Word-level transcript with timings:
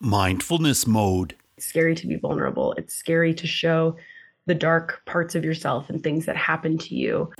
mindfulness 0.00 0.86
mode. 0.86 1.34
It's 1.56 1.66
scary 1.66 1.94
to 1.94 2.06
be 2.06 2.16
vulnerable. 2.16 2.74
It's 2.74 2.94
scary 2.94 3.32
to 3.34 3.46
show 3.46 3.96
the 4.44 4.54
dark 4.54 5.02
parts 5.06 5.34
of 5.34 5.44
yourself 5.44 5.88
and 5.88 6.02
things 6.02 6.26
that 6.26 6.36
happen 6.36 6.76
to 6.78 6.94
you. 6.94 7.32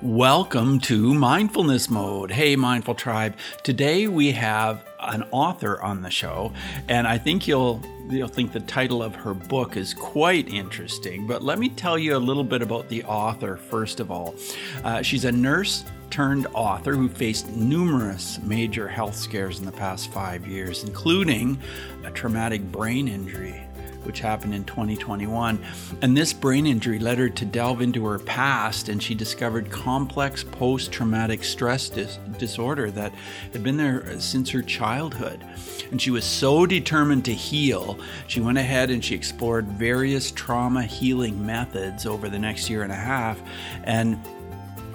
Welcome 0.00 0.80
to 0.80 1.14
Mindfulness 1.14 1.88
Mode. 1.88 2.30
Hey, 2.30 2.56
Mindful 2.56 2.94
Tribe. 2.94 3.36
Today 3.62 4.06
we 4.06 4.32
have 4.32 4.84
an 5.00 5.24
author 5.30 5.80
on 5.82 6.02
the 6.02 6.10
show, 6.10 6.52
and 6.88 7.06
I 7.06 7.16
think 7.16 7.46
you'll 7.46 7.82
you'll 8.10 8.28
think 8.28 8.52
the 8.52 8.60
title 8.60 9.02
of 9.02 9.14
her 9.14 9.32
book 9.32 9.76
is 9.76 9.94
quite 9.94 10.52
interesting. 10.52 11.26
But 11.26 11.42
let 11.42 11.58
me 11.58 11.70
tell 11.70 11.98
you 11.98 12.16
a 12.16 12.18
little 12.18 12.44
bit 12.44 12.60
about 12.60 12.88
the 12.88 13.02
author 13.04 13.56
first 13.56 14.00
of 14.00 14.10
all. 14.10 14.34
Uh, 14.82 15.00
she's 15.00 15.24
a 15.24 15.32
nurse 15.32 15.84
turned 16.14 16.46
author 16.54 16.94
who 16.94 17.08
faced 17.08 17.48
numerous 17.56 18.38
major 18.44 18.86
health 18.86 19.16
scares 19.16 19.58
in 19.58 19.66
the 19.66 19.72
past 19.72 20.12
five 20.12 20.46
years, 20.46 20.84
including 20.84 21.58
a 22.04 22.10
traumatic 22.12 22.62
brain 22.70 23.08
injury 23.08 23.60
which 24.04 24.20
happened 24.20 24.54
in 24.54 24.62
2021. 24.64 25.58
And 26.02 26.16
this 26.16 26.32
brain 26.32 26.66
injury 26.66 27.00
led 27.00 27.18
her 27.18 27.28
to 27.30 27.44
delve 27.44 27.80
into 27.80 28.04
her 28.04 28.20
past, 28.20 28.88
and 28.88 29.02
she 29.02 29.14
discovered 29.14 29.70
complex 29.70 30.44
post 30.44 30.92
traumatic 30.92 31.42
stress 31.42 31.88
dis- 31.88 32.18
disorder 32.38 32.92
that 32.92 33.12
had 33.52 33.64
been 33.64 33.76
there 33.76 34.20
since 34.20 34.50
her 34.50 34.62
childhood. 34.62 35.44
And 35.90 36.00
she 36.00 36.10
was 36.10 36.24
so 36.24 36.64
determined 36.64 37.24
to 37.24 37.34
heal, 37.34 37.98
she 38.28 38.40
went 38.40 38.58
ahead 38.58 38.90
and 38.90 39.04
she 39.04 39.14
explored 39.14 39.66
various 39.66 40.30
trauma 40.30 40.84
healing 40.84 41.44
methods 41.44 42.06
over 42.06 42.28
the 42.28 42.38
next 42.38 42.70
year 42.70 42.82
and 42.82 42.92
a 42.92 42.96
half. 42.96 43.40
And 43.82 44.20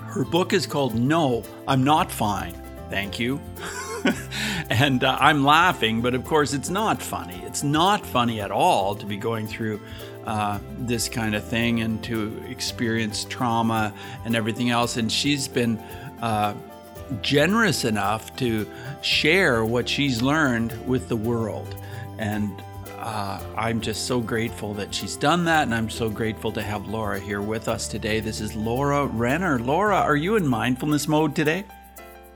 her 0.10 0.26
book 0.26 0.54
is 0.54 0.66
called 0.66 0.96
No, 0.96 1.44
I'm 1.68 1.84
Not 1.84 2.12
Fine. 2.12 2.54
Thank 2.90 3.20
you. 3.20 3.40
and 4.70 5.04
uh, 5.04 5.18
I'm 5.20 5.44
laughing, 5.44 6.02
but 6.02 6.16
of 6.16 6.26
course 6.26 6.54
it's 6.54 6.70
not 6.70 7.02
funny. 7.02 7.40
It's 7.46 7.62
not 7.62 8.04
funny 8.04 8.42
at 8.42 8.50
all 8.50 8.96
to 8.96 9.06
be 9.06 9.18
going 9.18 9.46
through 9.46 9.80
uh, 10.26 10.60
this 10.80 11.08
kind 11.08 11.36
of 11.36 11.44
thing 11.44 11.82
and 11.82 12.04
to 12.06 12.44
experience 12.48 13.24
trauma 13.26 13.94
and 14.26 14.36
everything 14.36 14.72
else. 14.72 14.98
And 14.98 15.12
she's 15.12 15.48
been 15.48 15.78
uh, 16.22 16.56
generous 17.22 17.86
enough 17.86 18.36
to 18.38 18.68
share 19.02 19.64
what 19.64 19.88
she's 19.88 20.24
learned 20.24 20.74
with 20.88 21.08
the 21.08 21.18
world. 21.18 21.76
And 22.18 22.64
uh, 23.10 23.40
I'm 23.58 23.82
just 23.82 24.06
so 24.06 24.20
grateful 24.20 24.76
that 24.76 24.94
she's 24.94 25.16
done 25.16 25.44
that, 25.46 25.64
and 25.64 25.74
I'm 25.74 25.90
so 25.90 26.10
grateful 26.10 26.52
to 26.52 26.62
have 26.62 26.88
Laura 26.88 27.20
here 27.20 27.42
with 27.42 27.68
us 27.68 27.88
today. 27.88 28.20
This 28.20 28.40
is 28.40 28.56
Laura 28.56 29.08
Renner. 29.08 29.58
Laura, 29.58 29.96
are 29.96 30.16
you 30.16 30.36
in 30.36 30.48
mindfulness 30.48 31.08
mode 31.08 31.36
today? 31.36 31.66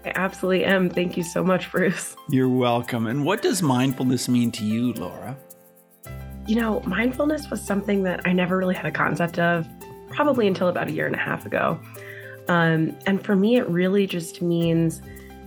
I 0.03 0.13
absolutely 0.15 0.65
am. 0.65 0.89
Thank 0.89 1.15
you 1.15 1.21
so 1.21 1.43
much, 1.43 1.71
Bruce. 1.71 2.15
You're 2.29 2.49
welcome. 2.49 3.05
And 3.05 3.23
what 3.23 3.43
does 3.43 3.61
mindfulness 3.61 4.27
mean 4.27 4.51
to 4.53 4.65
you, 4.65 4.93
Laura? 4.93 5.37
You 6.47 6.55
know, 6.55 6.79
mindfulness 6.87 7.51
was 7.51 7.61
something 7.61 8.01
that 8.03 8.21
I 8.25 8.33
never 8.33 8.57
really 8.57 8.75
had 8.75 8.87
a 8.87 8.91
concept 8.91 9.37
of, 9.37 9.67
probably 10.09 10.47
until 10.47 10.69
about 10.69 10.87
a 10.87 10.91
year 10.91 11.05
and 11.05 11.15
a 11.15 11.19
half 11.19 11.45
ago. 11.45 11.79
Um, 12.47 12.97
and 13.05 13.23
for 13.23 13.35
me, 13.35 13.57
it 13.57 13.69
really 13.69 14.07
just 14.07 14.41
means 14.41 15.03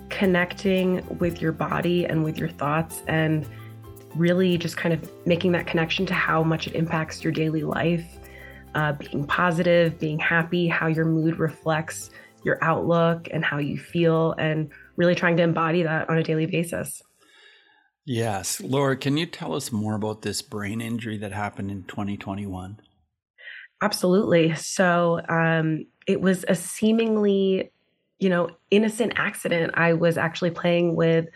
connecting 0.08 1.04
with 1.18 1.42
your 1.42 1.50
body 1.50 2.06
and 2.06 2.22
with 2.22 2.38
your 2.38 2.48
thoughts 2.48 3.02
and 3.08 3.44
really 4.16 4.58
just 4.58 4.76
kind 4.76 4.92
of 4.92 5.10
making 5.26 5.52
that 5.52 5.66
connection 5.66 6.06
to 6.06 6.14
how 6.14 6.42
much 6.42 6.66
it 6.66 6.74
impacts 6.74 7.22
your 7.22 7.32
daily 7.32 7.62
life, 7.62 8.18
uh, 8.74 8.92
being 8.92 9.26
positive, 9.26 9.98
being 9.98 10.18
happy, 10.18 10.68
how 10.68 10.86
your 10.86 11.04
mood 11.04 11.38
reflects 11.38 12.10
your 12.44 12.58
outlook 12.62 13.28
and 13.32 13.44
how 13.44 13.58
you 13.58 13.78
feel, 13.78 14.32
and 14.38 14.70
really 14.96 15.14
trying 15.14 15.36
to 15.36 15.42
embody 15.42 15.82
that 15.82 16.08
on 16.08 16.16
a 16.18 16.22
daily 16.22 16.46
basis. 16.46 17.02
Yes. 18.04 18.60
Laura, 18.60 18.96
can 18.96 19.16
you 19.16 19.26
tell 19.26 19.54
us 19.54 19.72
more 19.72 19.94
about 19.94 20.22
this 20.22 20.40
brain 20.40 20.80
injury 20.80 21.18
that 21.18 21.32
happened 21.32 21.72
in 21.72 21.82
2021? 21.84 22.80
Absolutely. 23.82 24.54
So 24.54 25.20
um, 25.28 25.86
it 26.06 26.20
was 26.20 26.44
a 26.48 26.54
seemingly, 26.54 27.72
you 28.20 28.28
know, 28.28 28.48
innocent 28.70 29.14
accident. 29.16 29.72
I 29.74 29.92
was 29.92 30.16
actually 30.16 30.52
playing 30.52 30.94
with 30.94 31.26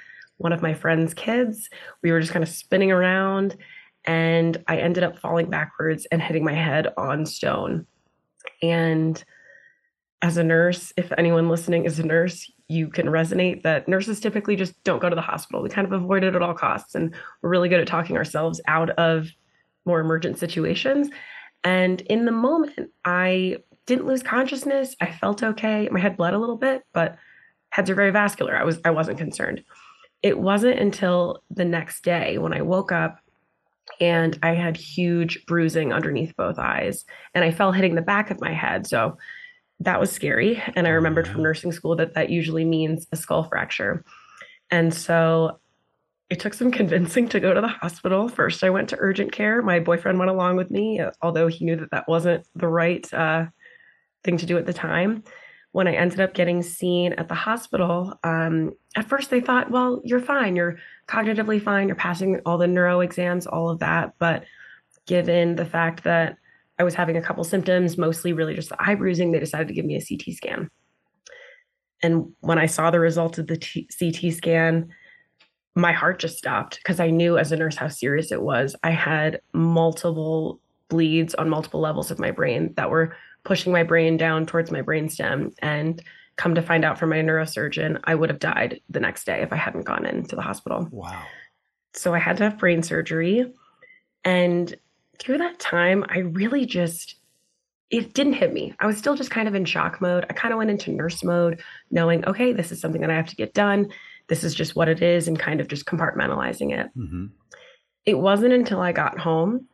one 0.40 0.52
of 0.52 0.62
my 0.62 0.74
friend's 0.74 1.14
kids. 1.14 1.68
We 2.02 2.12
were 2.12 2.20
just 2.20 2.32
kind 2.32 2.42
of 2.42 2.48
spinning 2.48 2.90
around, 2.90 3.56
and 4.04 4.62
I 4.66 4.78
ended 4.78 5.04
up 5.04 5.18
falling 5.18 5.50
backwards 5.50 6.06
and 6.10 6.22
hitting 6.22 6.44
my 6.44 6.54
head 6.54 6.88
on 6.96 7.26
stone. 7.26 7.86
And 8.62 9.22
as 10.22 10.36
a 10.36 10.44
nurse, 10.44 10.92
if 10.96 11.12
anyone 11.18 11.48
listening 11.48 11.84
is 11.84 11.98
a 11.98 12.06
nurse, 12.06 12.50
you 12.68 12.88
can 12.88 13.06
resonate 13.06 13.62
that 13.62 13.88
nurses 13.88 14.20
typically 14.20 14.56
just 14.56 14.82
don't 14.84 15.00
go 15.00 15.08
to 15.08 15.16
the 15.16 15.22
hospital. 15.22 15.62
We 15.62 15.68
kind 15.68 15.86
of 15.86 15.92
avoid 15.92 16.24
it 16.24 16.34
at 16.34 16.42
all 16.42 16.54
costs. 16.54 16.94
And 16.94 17.14
we're 17.42 17.50
really 17.50 17.68
good 17.68 17.80
at 17.80 17.86
talking 17.86 18.16
ourselves 18.16 18.60
out 18.66 18.90
of 18.90 19.28
more 19.84 20.00
emergent 20.00 20.38
situations. 20.38 21.08
And 21.64 22.00
in 22.02 22.24
the 22.24 22.32
moment, 22.32 22.90
I 23.04 23.58
didn't 23.86 24.06
lose 24.06 24.22
consciousness. 24.22 24.94
I 25.00 25.10
felt 25.10 25.42
okay. 25.42 25.88
My 25.90 26.00
head 26.00 26.16
bled 26.16 26.34
a 26.34 26.38
little 26.38 26.56
bit, 26.56 26.82
but 26.92 27.18
heads 27.70 27.90
are 27.90 27.94
very 27.94 28.10
vascular. 28.10 28.56
I 28.56 28.64
was 28.64 28.78
I 28.84 28.90
wasn't 28.90 29.18
concerned. 29.18 29.64
It 30.22 30.38
wasn't 30.38 30.78
until 30.78 31.42
the 31.50 31.64
next 31.64 32.04
day 32.04 32.38
when 32.38 32.52
I 32.52 32.62
woke 32.62 32.92
up 32.92 33.20
and 34.00 34.38
I 34.42 34.54
had 34.54 34.76
huge 34.76 35.44
bruising 35.46 35.92
underneath 35.92 36.36
both 36.36 36.58
eyes 36.58 37.04
and 37.34 37.44
I 37.44 37.50
fell 37.50 37.72
hitting 37.72 37.94
the 37.94 38.02
back 38.02 38.30
of 38.30 38.40
my 38.40 38.52
head. 38.52 38.86
So 38.86 39.16
that 39.80 39.98
was 39.98 40.12
scary. 40.12 40.62
And 40.76 40.86
I 40.86 40.90
remembered 40.90 41.26
from 41.26 41.42
nursing 41.42 41.72
school 41.72 41.96
that 41.96 42.14
that 42.14 42.30
usually 42.30 42.64
means 42.64 43.06
a 43.12 43.16
skull 43.16 43.44
fracture. 43.44 44.04
And 44.70 44.92
so 44.92 45.58
it 46.28 46.38
took 46.38 46.54
some 46.54 46.70
convincing 46.70 47.28
to 47.30 47.40
go 47.40 47.52
to 47.52 47.60
the 47.60 47.68
hospital. 47.68 48.28
First, 48.28 48.62
I 48.62 48.70
went 48.70 48.88
to 48.90 48.96
urgent 49.00 49.32
care. 49.32 49.62
My 49.62 49.80
boyfriend 49.80 50.18
went 50.18 50.30
along 50.30 50.56
with 50.56 50.70
me, 50.70 51.00
although 51.20 51.48
he 51.48 51.64
knew 51.64 51.76
that 51.76 51.90
that 51.90 52.08
wasn't 52.08 52.46
the 52.54 52.68
right 52.68 53.12
uh, 53.12 53.46
thing 54.22 54.36
to 54.36 54.46
do 54.46 54.56
at 54.56 54.66
the 54.66 54.72
time. 54.72 55.24
When 55.72 55.86
I 55.86 55.94
ended 55.94 56.20
up 56.20 56.34
getting 56.34 56.62
seen 56.62 57.12
at 57.12 57.28
the 57.28 57.34
hospital, 57.34 58.18
um, 58.24 58.72
at 58.96 59.08
first 59.08 59.30
they 59.30 59.40
thought, 59.40 59.70
well, 59.70 60.00
you're 60.04 60.20
fine. 60.20 60.56
You're 60.56 60.78
cognitively 61.06 61.62
fine. 61.62 61.86
You're 61.86 61.96
passing 61.96 62.40
all 62.44 62.58
the 62.58 62.66
neuro 62.66 63.00
exams, 63.00 63.46
all 63.46 63.70
of 63.70 63.78
that. 63.78 64.14
But 64.18 64.44
given 65.06 65.54
the 65.54 65.64
fact 65.64 66.04
that 66.04 66.36
I 66.78 66.82
was 66.82 66.94
having 66.94 67.16
a 67.16 67.22
couple 67.22 67.44
symptoms, 67.44 67.98
mostly 67.98 68.32
really 68.32 68.54
just 68.54 68.70
the 68.70 68.82
eye 68.82 68.94
bruising. 68.94 69.32
They 69.32 69.38
decided 69.38 69.68
to 69.68 69.74
give 69.74 69.84
me 69.84 69.96
a 69.96 70.04
CT 70.04 70.34
scan. 70.34 70.70
And 72.02 72.32
when 72.40 72.58
I 72.58 72.66
saw 72.66 72.90
the 72.90 73.00
results 73.00 73.38
of 73.38 73.46
the 73.46 73.58
T- 73.58 73.88
CT 73.98 74.32
scan, 74.32 74.88
my 75.74 75.92
heart 75.92 76.18
just 76.18 76.38
stopped 76.38 76.76
because 76.78 76.98
I 76.98 77.10
knew 77.10 77.38
as 77.38 77.52
a 77.52 77.56
nurse 77.56 77.76
how 77.76 77.88
serious 77.88 78.32
it 78.32 78.42
was. 78.42 78.74
I 78.82 78.90
had 78.90 79.40
multiple 79.52 80.60
bleeds 80.88 81.34
on 81.34 81.48
multiple 81.48 81.80
levels 81.80 82.10
of 82.10 82.18
my 82.18 82.30
brain 82.30 82.72
that 82.76 82.90
were 82.90 83.14
pushing 83.44 83.72
my 83.72 83.82
brain 83.82 84.16
down 84.16 84.46
towards 84.46 84.70
my 84.70 84.82
brainstem. 84.82 85.52
And 85.60 86.02
come 86.36 86.54
to 86.54 86.62
find 86.62 86.84
out 86.84 86.98
from 86.98 87.10
my 87.10 87.18
neurosurgeon, 87.18 88.00
I 88.04 88.14
would 88.14 88.30
have 88.30 88.38
died 88.38 88.80
the 88.88 89.00
next 89.00 89.24
day 89.24 89.42
if 89.42 89.52
I 89.52 89.56
hadn't 89.56 89.84
gone 89.84 90.06
into 90.06 90.36
the 90.36 90.42
hospital. 90.42 90.88
Wow. 90.90 91.22
So 91.92 92.14
I 92.14 92.18
had 92.18 92.38
to 92.38 92.44
have 92.44 92.58
brain 92.58 92.82
surgery. 92.82 93.52
And 94.24 94.74
through 95.18 95.38
that 95.38 95.58
time, 95.58 96.04
I 96.08 96.20
really 96.20 96.64
just, 96.64 97.16
it 97.90 98.14
didn't 98.14 98.34
hit 98.34 98.54
me. 98.54 98.74
I 98.80 98.86
was 98.86 98.96
still 98.96 99.16
just 99.16 99.30
kind 99.30 99.48
of 99.48 99.54
in 99.54 99.64
shock 99.66 100.00
mode. 100.00 100.24
I 100.30 100.32
kind 100.32 100.52
of 100.52 100.58
went 100.58 100.70
into 100.70 100.92
nurse 100.92 101.22
mode, 101.22 101.60
knowing, 101.90 102.24
okay, 102.24 102.52
this 102.52 102.72
is 102.72 102.80
something 102.80 103.00
that 103.02 103.10
I 103.10 103.16
have 103.16 103.28
to 103.28 103.36
get 103.36 103.52
done. 103.52 103.90
This 104.28 104.44
is 104.44 104.54
just 104.54 104.76
what 104.76 104.88
it 104.88 105.02
is, 105.02 105.26
and 105.26 105.38
kind 105.38 105.60
of 105.60 105.68
just 105.68 105.86
compartmentalizing 105.86 106.72
it. 106.72 106.86
Mm-hmm. 106.96 107.26
It 108.06 108.14
wasn't 108.14 108.54
until 108.54 108.80
I 108.80 108.92
got 108.92 109.18
home 109.18 109.66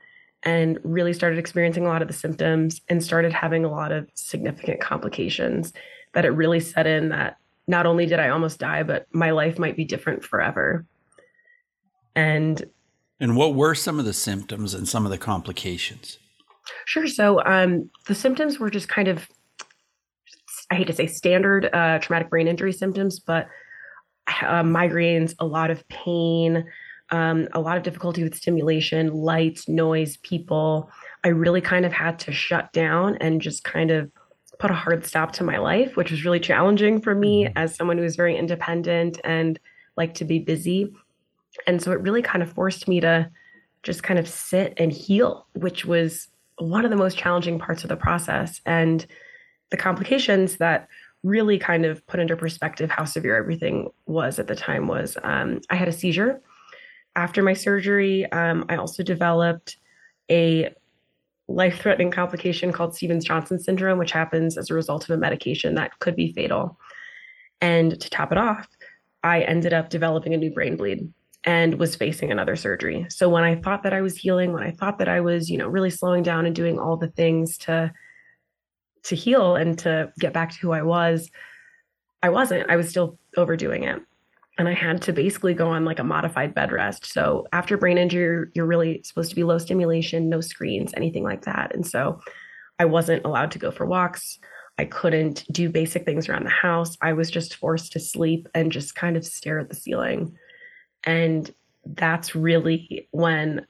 and 0.47 0.79
really 0.85 1.13
started 1.13 1.39
experiencing 1.39 1.85
a 1.85 1.89
lot 1.89 2.01
of 2.01 2.09
the 2.09 2.15
symptoms 2.15 2.81
and 2.89 3.03
started 3.03 3.33
having 3.33 3.65
a 3.65 3.71
lot 3.71 3.91
of 3.91 4.09
significant 4.15 4.81
complications 4.81 5.73
that 6.15 6.25
it 6.25 6.31
really 6.31 6.61
set 6.61 6.87
in 6.87 7.09
that 7.11 7.37
not 7.67 7.85
only 7.85 8.07
did 8.07 8.21
I 8.21 8.29
almost 8.29 8.61
die, 8.61 8.85
but 8.85 9.07
my 9.11 9.33
life 9.33 9.59
might 9.59 9.77
be 9.77 9.85
different 9.85 10.25
forever. 10.25 10.87
And 12.15 12.65
and 13.19 13.37
what 13.37 13.55
were 13.55 13.75
some 13.75 13.99
of 13.99 14.05
the 14.05 14.13
symptoms 14.13 14.73
and 14.73 14.87
some 14.89 15.05
of 15.05 15.11
the 15.11 15.19
complications? 15.19 16.19
Sure. 16.85 17.07
So 17.07 17.43
um, 17.45 17.91
the 18.07 18.15
symptoms 18.15 18.59
were 18.59 18.71
just 18.71 18.89
kind 18.89 19.09
of, 19.09 19.27
I 20.71 20.75
hate 20.75 20.87
to 20.89 20.93
say 20.93 21.07
standard 21.07 21.71
uh, 21.73 21.99
traumatic 21.99 22.29
brain 22.29 22.47
injury 22.47 22.73
symptoms, 22.73 23.19
but 23.19 23.49
uh, 24.29 24.63
migraines, 24.63 25.35
a 25.39 25.47
lot 25.47 25.71
of 25.71 25.87
pain, 25.89 26.67
um, 27.11 27.49
a 27.53 27.61
lot 27.61 27.77
of 27.77 27.83
difficulty 27.83 28.23
with 28.23 28.35
stimulation, 28.35 29.13
lights, 29.13 29.69
noise, 29.69 30.17
people. 30.19 30.91
I 31.25 31.29
really 31.29 31.61
kind 31.61 31.85
of 31.87 31.93
had 31.93 32.19
to 32.21 32.33
shut 32.33 32.73
down 32.73 33.17
and 33.21 33.41
just 33.41 33.65
kind 33.65 33.91
of 33.91 34.11
put 34.59 34.71
a 34.71 34.75
hard 34.75 35.05
stop 35.05 35.33
to 35.33 35.45
my 35.45 35.59
life, 35.59 35.97
which 35.97 36.11
was 36.11 36.25
really 36.25 36.41
challenging 36.41 37.01
for 37.01 37.15
me 37.15 37.45
mm-hmm. 37.45 37.59
as 37.59 37.75
someone 37.75 37.99
who 37.99 38.05
is 38.05 38.17
very 38.17 38.37
independent 38.37 39.21
and 39.25 39.59
like 39.97 40.15
to 40.15 40.25
be 40.25 40.39
busy. 40.39 40.95
And 41.67 41.81
so 41.81 41.93
it 41.93 42.01
really 42.01 42.23
kind 42.23 42.43
of 42.43 42.53
forced 42.53 42.89
me 42.89 43.01
to 43.01 43.31
just 43.83 44.03
kind 44.03 44.19
of 44.19 44.29
sit 44.29 44.75
and 44.77 44.93
heal, 44.93 45.47
which 45.55 45.85
was 45.85 46.29
one 46.59 46.85
of 46.85 46.91
the 46.91 46.97
most 46.97 47.17
challenging 47.17 47.59
parts 47.59 47.85
of 47.85 47.89
the 47.89 47.97
process. 47.97 48.61
And 48.67 49.07
the 49.71 49.77
complications 49.77 50.57
that 50.57 50.89
really 51.23 51.59
kind 51.59 51.85
of 51.85 52.07
put 52.07 52.21
into 52.21 52.37
perspective 52.37 52.91
how 52.91 53.05
severe 53.05 53.37
everything 53.37 53.91
was 54.07 54.39
at 54.39 54.47
the 54.47 54.55
time 54.55 54.87
was 54.87 55.17
um, 55.23 55.61
I 55.71 55.77
had 55.77 55.89
a 55.89 55.93
seizure 55.93 56.41
after 57.17 57.43
my 57.43 57.55
surgery. 57.55 58.31
Um, 58.31 58.65
I 58.69 58.77
also 58.77 59.03
developed 59.03 59.79
a 60.31 60.73
life 61.49 61.81
threatening 61.81 62.11
complication 62.11 62.73
called 62.73 62.95
Stevens 62.95 63.25
Johnson 63.25 63.59
syndrome, 63.59 63.99
which 63.99 64.13
happens 64.13 64.57
as 64.57 64.71
a 64.71 64.75
result 64.75 65.05
of 65.05 65.11
a 65.11 65.17
medication 65.17 65.75
that 65.75 65.99
could 65.99 66.15
be 66.15 66.33
fatal. 66.33 66.79
And 67.61 67.99
to 68.01 68.11
top 68.11 68.33
it 68.33 68.39
off, 68.39 68.69
I 69.23 69.43
ended 69.43 69.73
up 69.73 69.89
developing 69.89 70.35
a 70.35 70.37
new 70.37 70.53
brain 70.53 70.77
bleed 70.77 71.13
and 71.45 71.79
was 71.79 71.97
facing 71.97 72.31
another 72.31 72.57
surgery. 72.57 73.07
So 73.09 73.29
when 73.29 73.45
I 73.45 73.55
thought 73.55 73.85
that 73.85 73.93
I 73.93 74.01
was 74.01 74.17
healing, 74.17 74.53
when 74.53 74.65
I 74.65 74.73
thought 74.73 74.99
that 74.99 75.09
I 75.09 75.21
was, 75.21 75.49
you 75.49 75.57
know, 75.57 75.69
really 75.69 75.91
slowing 75.91 76.23
down 76.23 76.45
and 76.45 76.55
doing 76.55 76.79
all 76.79 76.97
the 76.97 77.09
things 77.09 77.57
to 77.59 77.93
to 79.05 79.15
heal 79.15 79.55
and 79.55 79.79
to 79.79 80.13
get 80.19 80.33
back 80.33 80.51
to 80.51 80.59
who 80.59 80.73
I 80.73 80.83
was, 80.83 81.31
I 82.25 82.29
wasn't. 82.29 82.69
I 82.69 82.75
was 82.75 82.89
still 82.89 83.21
overdoing 83.37 83.85
it. 83.85 84.03
And 84.59 84.69
I 84.69 84.73
had 84.73 85.03
to 85.03 85.13
basically 85.13 85.53
go 85.53 85.69
on 85.69 85.85
like 85.85 85.99
a 85.99 86.05
modified 86.05 86.55
bed 86.55 86.73
rest. 86.73 87.05
So 87.07 87.47
after 87.53 87.77
brain 87.77 87.99
injury, 87.99 88.49
you're 88.55 88.65
really 88.65 89.03
supposed 89.05 89.31
to 89.31 89.37
be 89.37 89.45
low 89.45 89.59
stimulation, 89.59 90.31
no 90.31 90.41
screens, 90.41 90.95
anything 90.97 91.25
like 91.25 91.45
that. 91.45 91.75
And 91.75 91.87
so 91.87 92.21
I 92.79 92.87
wasn't 92.87 93.25
allowed 93.25 93.51
to 93.53 93.59
go 93.59 93.71
for 93.71 93.85
walks. 93.85 94.39
I 94.79 94.85
couldn't 94.85 95.45
do 95.51 95.69
basic 95.69 96.05
things 96.05 96.29
around 96.29 96.45
the 96.45 96.51
house. 96.51 96.97
I 97.01 97.13
was 97.13 97.31
just 97.31 97.57
forced 97.57 97.93
to 97.93 98.01
sleep 98.01 98.49
and 98.55 98.73
just 98.73 98.95
kind 98.95 99.17
of 99.17 99.27
stare 99.27 99.59
at 99.59 99.69
the 99.69 99.75
ceiling. 99.75 100.37
And 101.05 101.51
that's 101.85 102.35
really 102.35 103.09
when 103.11 103.67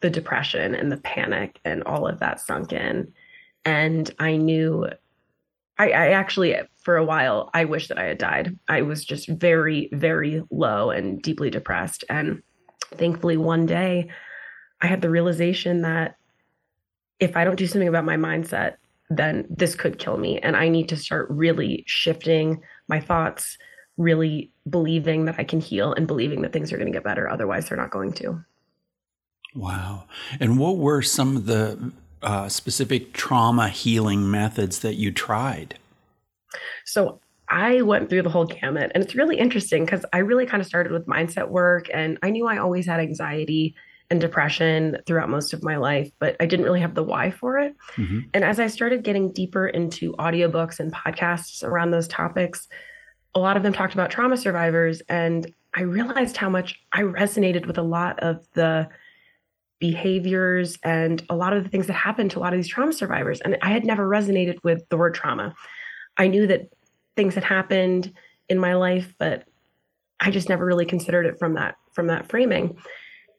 the 0.00 0.10
depression 0.10 0.74
and 0.74 0.90
the 0.90 0.96
panic 0.98 1.60
and 1.64 1.82
all 1.84 2.06
of 2.06 2.20
that 2.20 2.40
sunk 2.40 2.72
in. 2.72 3.12
And 3.64 4.10
I 4.18 4.36
knew, 4.36 4.86
I, 5.80 5.88
I 5.92 6.06
actually, 6.08 6.54
for 6.82 6.98
a 6.98 7.04
while, 7.04 7.48
I 7.54 7.64
wish 7.64 7.88
that 7.88 7.98
I 7.98 8.04
had 8.04 8.18
died. 8.18 8.58
I 8.68 8.82
was 8.82 9.02
just 9.02 9.26
very, 9.28 9.88
very 9.92 10.42
low 10.50 10.90
and 10.90 11.22
deeply 11.22 11.48
depressed. 11.48 12.04
And 12.10 12.42
thankfully, 12.96 13.38
one 13.38 13.64
day, 13.64 14.10
I 14.82 14.88
had 14.88 15.00
the 15.00 15.08
realization 15.08 15.80
that 15.80 16.16
if 17.18 17.34
I 17.34 17.44
don't 17.44 17.56
do 17.56 17.66
something 17.66 17.88
about 17.88 18.04
my 18.04 18.16
mindset, 18.16 18.74
then 19.08 19.46
this 19.48 19.74
could 19.74 19.98
kill 19.98 20.18
me. 20.18 20.38
And 20.40 20.54
I 20.54 20.68
need 20.68 20.90
to 20.90 20.96
start 20.96 21.28
really 21.30 21.82
shifting 21.86 22.60
my 22.86 23.00
thoughts 23.00 23.56
really 23.96 24.50
believing 24.68 25.24
that 25.26 25.36
I 25.38 25.44
can 25.44 25.60
heal 25.60 25.94
and 25.94 26.06
believing 26.06 26.42
that 26.42 26.52
things 26.52 26.72
are 26.72 26.76
going 26.76 26.92
to 26.92 26.96
get 26.96 27.04
better. 27.04 27.28
Otherwise, 27.28 27.68
they're 27.68 27.78
not 27.78 27.90
going 27.90 28.12
to. 28.14 28.44
Wow. 29.54 30.04
And 30.40 30.58
what 30.58 30.76
were 30.76 31.02
some 31.02 31.36
of 31.36 31.46
the 31.46 31.92
uh, 32.22 32.48
specific 32.48 33.12
trauma 33.12 33.68
healing 33.68 34.30
methods 34.30 34.80
that 34.80 34.94
you 34.94 35.10
tried? 35.10 35.78
So, 36.84 37.20
I 37.52 37.82
went 37.82 38.08
through 38.08 38.22
the 38.22 38.30
whole 38.30 38.44
gamut, 38.44 38.92
and 38.94 39.02
it's 39.02 39.16
really 39.16 39.36
interesting 39.36 39.84
because 39.84 40.04
I 40.12 40.18
really 40.18 40.46
kind 40.46 40.60
of 40.60 40.68
started 40.68 40.92
with 40.92 41.06
mindset 41.06 41.48
work, 41.48 41.88
and 41.92 42.16
I 42.22 42.30
knew 42.30 42.46
I 42.46 42.58
always 42.58 42.86
had 42.86 43.00
anxiety 43.00 43.74
and 44.08 44.20
depression 44.20 44.98
throughout 45.04 45.28
most 45.28 45.52
of 45.52 45.64
my 45.64 45.76
life, 45.76 46.10
but 46.20 46.36
I 46.38 46.46
didn't 46.46 46.64
really 46.64 46.80
have 46.80 46.94
the 46.94 47.02
why 47.02 47.32
for 47.32 47.58
it. 47.58 47.74
Mm-hmm. 47.96 48.20
And 48.34 48.44
as 48.44 48.60
I 48.60 48.68
started 48.68 49.02
getting 49.02 49.32
deeper 49.32 49.66
into 49.66 50.12
audiobooks 50.14 50.78
and 50.78 50.92
podcasts 50.92 51.64
around 51.64 51.90
those 51.90 52.06
topics, 52.08 52.68
a 53.34 53.40
lot 53.40 53.56
of 53.56 53.62
them 53.62 53.72
talked 53.72 53.94
about 53.94 54.10
trauma 54.10 54.36
survivors 54.36 55.02
and 55.08 55.52
i 55.74 55.82
realized 55.82 56.36
how 56.36 56.48
much 56.48 56.80
i 56.92 57.02
resonated 57.02 57.66
with 57.66 57.78
a 57.78 57.82
lot 57.82 58.18
of 58.20 58.46
the 58.54 58.88
behaviors 59.80 60.78
and 60.84 61.24
a 61.28 61.34
lot 61.34 61.52
of 61.52 61.64
the 61.64 61.70
things 61.70 61.86
that 61.88 61.94
happened 61.94 62.30
to 62.30 62.38
a 62.38 62.40
lot 62.40 62.52
of 62.52 62.58
these 62.58 62.68
trauma 62.68 62.92
survivors. 62.92 63.40
And 63.40 63.56
i 63.62 63.70
had 63.70 63.84
never 63.84 64.08
resonated 64.08 64.62
with 64.62 64.88
the 64.90 64.96
word 64.96 65.14
trauma. 65.14 65.54
I 66.16 66.28
knew 66.28 66.46
that 66.46 66.70
things 67.16 67.34
had 67.34 67.44
happened 67.44 68.12
in 68.48 68.58
my 68.58 68.74
life 68.74 69.14
but 69.18 69.44
i 70.20 70.30
just 70.30 70.48
never 70.48 70.64
really 70.64 70.86
considered 70.86 71.26
it 71.26 71.38
from 71.38 71.54
that 71.54 71.76
from 71.92 72.06
that 72.06 72.28
framing. 72.28 72.78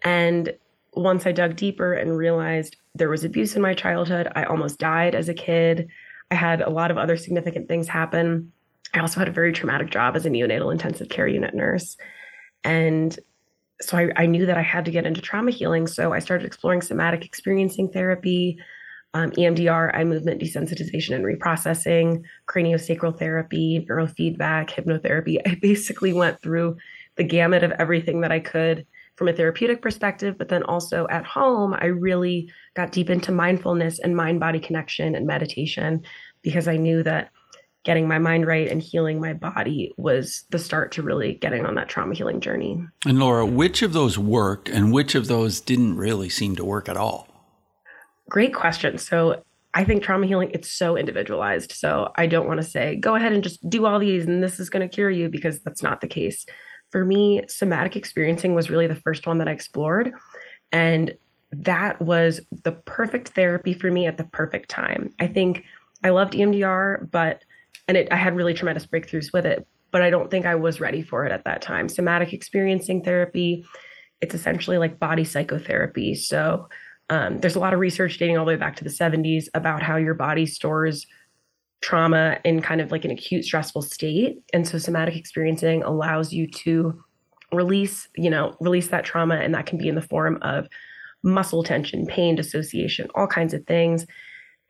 And 0.04 0.54
once 0.94 1.26
i 1.26 1.32
dug 1.32 1.56
deeper 1.56 1.94
and 1.94 2.18
realized 2.18 2.76
there 2.96 3.10
was 3.10 3.24
abuse 3.24 3.56
in 3.56 3.62
my 3.62 3.74
childhood 3.74 4.28
i 4.36 4.44
almost 4.44 4.80
died 4.80 5.16
as 5.16 5.30
a 5.30 5.34
kid. 5.34 5.88
I 6.32 6.36
had 6.36 6.62
a 6.62 6.70
lot 6.70 6.92
of 6.92 6.98
other 6.98 7.18
significant 7.18 7.68
things 7.68 7.88
happen. 7.88 8.52
I 8.94 9.00
also 9.00 9.20
had 9.20 9.28
a 9.28 9.34
very 9.34 9.54
traumatic 9.54 9.92
job 9.92 10.16
as 10.16 10.26
a 10.26 10.30
neonatal 10.30 10.72
intensive 10.72 11.10
care 11.10 11.28
unit 11.28 11.54
nurse. 11.54 11.98
And 12.64 13.18
so 13.82 13.98
I, 13.98 14.12
I, 14.16 14.26
knew 14.26 14.46
that 14.46 14.58
I 14.58 14.62
had 14.62 14.86
to 14.86 14.92
get 14.92 15.06
into 15.06 15.22
trauma 15.22 15.52
healing. 15.52 15.88
So 15.88 16.14
I 16.14 16.20
started 16.20 16.46
exploring 16.46 16.82
somatic 16.82 17.26
experiencing 17.26 17.90
therapy, 17.90 18.58
um, 19.14 19.32
EMDR, 19.32 19.96
eye 19.96 20.04
movement 20.04 20.42
desensitization 20.42 21.16
and 21.16 21.26
reprocessing, 21.26 22.24
craniosacral 22.48 23.18
therapy, 23.18 23.86
neurofeedback, 23.90 24.70
hypnotherapy. 24.70 25.42
I 25.46 25.56
basically 25.62 26.14
went 26.14 26.42
through 26.42 26.78
the 27.18 27.24
gamut 27.24 27.64
of 27.64 27.72
everything 27.72 28.22
that 28.22 28.32
I 28.32 28.40
could 28.40 28.86
from 29.16 29.28
a 29.28 29.34
therapeutic 29.34 29.82
perspective, 29.82 30.38
but 30.38 30.48
then 30.48 30.64
also 30.64 31.08
at 31.10 31.26
home, 31.26 31.76
I 31.78 31.88
really 31.88 32.50
got 32.76 32.92
deep 32.92 33.10
into 33.10 33.32
mindfulness 33.32 34.00
and 34.00 34.16
mind 34.16 34.40
body 34.40 34.60
connection 34.60 35.16
and 35.16 35.28
meditation 35.28 36.04
because 36.42 36.68
I 36.68 36.78
knew 36.78 37.04
that 37.04 37.32
getting 37.84 38.08
my 38.08 38.20
mind 38.20 38.46
right 38.46 38.68
and 38.68 38.82
healing 38.82 39.20
my 39.20 39.34
body 39.34 39.92
was 39.98 40.44
the 40.52 40.60
start 40.60 40.92
to 40.92 41.02
really 41.02 41.34
getting 41.34 41.66
on 41.66 41.76
that 41.76 41.90
trauma 41.90 42.14
healing 42.14 42.40
journey. 42.40 42.84
And 43.06 43.20
Laura, 43.20 43.46
which 43.46 43.82
of 43.82 43.94
those 43.94 44.18
worked 44.18 44.70
and 44.70 44.94
which 44.94 45.16
of 45.16 45.28
those 45.28 45.60
didn't 45.60 45.98
really 45.98 46.30
seem 46.30 46.56
to 46.58 46.66
work 46.66 46.88
at 46.88 46.98
all? 46.98 47.28
Great 48.30 48.54
question. 48.54 48.98
So 48.98 49.44
I 49.74 49.84
think 49.84 50.04
trauma 50.04 50.28
healing 50.28 50.52
it's 50.54 50.72
so 50.72 50.96
individualized. 50.96 51.72
So 51.72 52.12
I 52.16 52.28
don't 52.28 52.48
want 52.48 52.60
to 52.60 52.68
say 52.68 52.98
go 52.98 53.16
ahead 53.16 53.34
and 53.34 53.44
just 53.44 53.68
do 53.68 53.86
all 53.86 54.00
these 54.00 54.26
and 54.26 54.44
this 54.44 54.60
is 54.60 54.70
going 54.70 54.88
to 54.88 54.94
cure 54.94 55.10
you 55.10 55.30
because 55.30 55.60
that's 55.60 55.82
not 55.82 56.02
the 56.02 56.08
case. 56.08 56.46
For 56.92 57.04
me, 57.06 57.42
somatic 57.48 57.96
experiencing 57.96 58.54
was 58.54 58.70
really 58.70 58.88
the 58.88 58.96
first 58.96 59.26
one 59.26 59.40
that 59.40 59.48
I 59.48 59.52
explored 59.52 60.14
and 60.72 61.16
that 61.54 62.02
was 62.02 62.42
the 62.64 62.72
perfect 62.72 63.30
therapy 63.30 63.74
for 63.74 63.92
me 63.92 64.06
at 64.08 64.18
the 64.18 64.24
perfect 64.26 64.70
time. 64.70 65.14
I 65.20 65.28
think 65.28 65.66
I 66.04 66.10
loved 66.10 66.34
EMDR, 66.34 67.10
but 67.12 67.44
and 67.88 67.98
it, 67.98 68.08
I 68.12 68.16
had 68.16 68.36
really 68.36 68.54
tremendous 68.54 68.86
breakthroughs 68.86 69.34
with 69.34 69.46
it, 69.46 69.68
but 69.92 70.02
I 70.02 70.10
don't 70.10 70.32
think 70.32 70.46
I 70.46 70.56
was 70.56 70.80
ready 70.80 71.02
for 71.02 71.26
it 71.26 71.32
at 71.32 71.44
that 71.46 71.62
time. 71.62 71.90
Somatic 71.90 72.34
experiencing 72.34 73.04
therapy, 73.04 73.66
it's 74.22 74.36
essentially 74.36 74.78
like 74.78 75.00
body 75.00 75.24
psychotherapy. 75.24 76.16
So 76.16 76.70
um, 77.10 77.40
there's 77.40 77.56
a 77.56 77.60
lot 77.60 77.74
of 77.74 77.80
research 77.80 78.18
dating 78.18 78.38
all 78.38 78.46
the 78.46 78.54
way 78.54 78.56
back 78.56 78.78
to 78.78 78.84
the 78.84 78.90
70s 78.90 79.48
about 79.54 79.84
how 79.84 79.98
your 79.98 80.14
body 80.14 80.46
stores 80.46 81.06
trauma 81.82 82.38
in 82.46 82.62
kind 82.62 82.80
of 82.80 82.92
like 82.92 83.04
an 83.04 83.12
acute 83.12 83.44
stressful 83.44 83.82
state. 83.82 84.42
And 84.54 84.68
so 84.68 84.78
somatic 84.78 85.16
experiencing 85.16 85.84
allows 85.84 86.32
you 86.32 86.48
to 86.48 87.04
release, 87.52 88.08
you 88.16 88.30
know, 88.30 88.56
release 88.62 88.88
that 88.90 89.04
trauma. 89.04 89.36
And 89.36 89.54
that 89.56 89.66
can 89.66 89.78
be 89.78 89.90
in 89.90 89.96
the 89.96 90.02
form 90.02 90.38
of 90.42 90.68
muscle 91.24 91.64
tension, 91.64 92.06
pain, 92.06 92.36
dissociation, 92.36 93.10
all 93.16 93.28
kinds 93.28 93.54
of 93.54 93.66
things. 93.66 94.06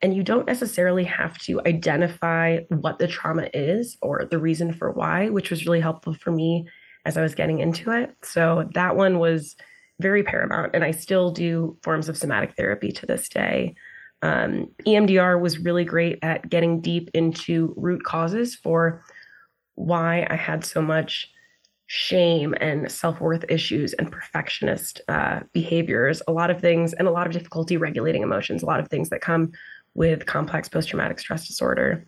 And 0.02 0.16
you 0.16 0.24
don't 0.24 0.48
necessarily 0.48 1.04
have 1.04 1.38
to 1.40 1.62
identify 1.66 2.60
what 2.70 2.98
the 2.98 3.08
trauma 3.08 3.50
is 3.54 3.98
or 4.02 4.26
the 4.30 4.40
reason 4.40 4.74
for 4.74 4.92
why, 4.92 5.30
which 5.30 5.50
was 5.50 5.66
really 5.66 5.80
helpful 5.80 6.14
for 6.16 6.32
me 6.32 6.68
as 7.06 7.18
I 7.18 7.22
was 7.22 7.36
getting 7.36 7.60
into 7.60 7.92
it. 7.92 8.16
So 8.24 8.70
that 8.74 8.96
one 8.96 9.20
was 9.20 9.56
very 10.00 10.24
paramount. 10.24 10.72
And 10.74 10.84
I 10.84 10.92
still 10.92 11.32
do 11.32 11.78
forms 11.84 12.10
of 12.10 12.18
somatic 12.18 12.56
therapy 12.56 12.92
to 12.92 13.06
this 13.06 13.30
day. 13.30 13.76
Um, 14.24 14.68
EMDR 14.86 15.40
was 15.40 15.60
really 15.60 15.86
great 15.86 16.20
at 16.22 16.50
getting 16.50 16.82
deep 16.82 17.10
into 17.14 17.74
root 17.78 18.04
causes 18.04 18.56
for 18.56 19.04
why 19.76 20.28
I 20.30 20.36
had 20.36 20.64
so 20.66 20.82
much 20.82 21.28
shame 21.88 22.56
and 22.62 22.90
self 22.92 23.20
worth 23.20 23.44
issues 23.50 23.94
and 23.94 24.12
perfectionist 24.12 25.02
uh, 25.08 25.42
behaviors, 25.54 26.22
a 26.28 26.32
lot 26.32 26.50
of 26.50 26.62
things, 26.62 26.94
and 26.94 27.08
a 27.08 27.12
lot 27.12 27.28
of 27.28 27.34
difficulty 27.34 27.78
regulating 27.78 28.22
emotions, 28.22 28.64
a 28.64 28.66
lot 28.66 28.80
of 28.80 28.88
things 28.88 29.10
that 29.10 29.22
come 29.22 29.52
with 29.94 30.26
complex 30.26 30.70
post 30.70 30.90
traumatic 30.90 31.20
stress 31.20 31.48
disorder. 31.48 32.06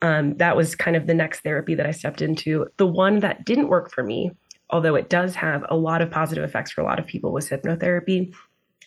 Um, 0.00 0.36
that 0.38 0.56
was 0.56 0.74
kind 0.74 0.96
of 0.96 1.06
the 1.06 1.14
next 1.14 1.40
therapy 1.40 1.74
that 1.76 1.86
I 1.86 1.92
stepped 1.92 2.22
into. 2.22 2.66
The 2.76 2.86
one 2.86 3.20
that 3.20 3.44
didn't 3.44 3.68
work 3.68 3.92
for 3.92 4.02
me, 4.02 4.32
although 4.70 4.96
it 4.96 5.08
does 5.08 5.34
have 5.36 5.64
a 5.68 5.76
lot 5.76 6.02
of 6.02 6.10
positive 6.10 6.42
effects 6.42 6.72
for 6.72 6.80
a 6.80 6.84
lot 6.84 6.98
of 6.98 7.06
people, 7.06 7.32
was 7.32 7.48
hypnotherapy. 7.48 8.34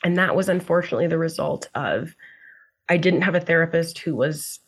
And 0.03 0.17
that 0.17 0.35
was 0.35 0.49
unfortunately 0.49 1.07
the 1.07 1.17
result 1.17 1.69
of 1.73 2.15
I 2.89 2.97
didn't 2.97 3.21
have 3.21 3.35
a 3.35 3.39
therapist 3.39 3.99
who 3.99 4.15
was 4.15 4.59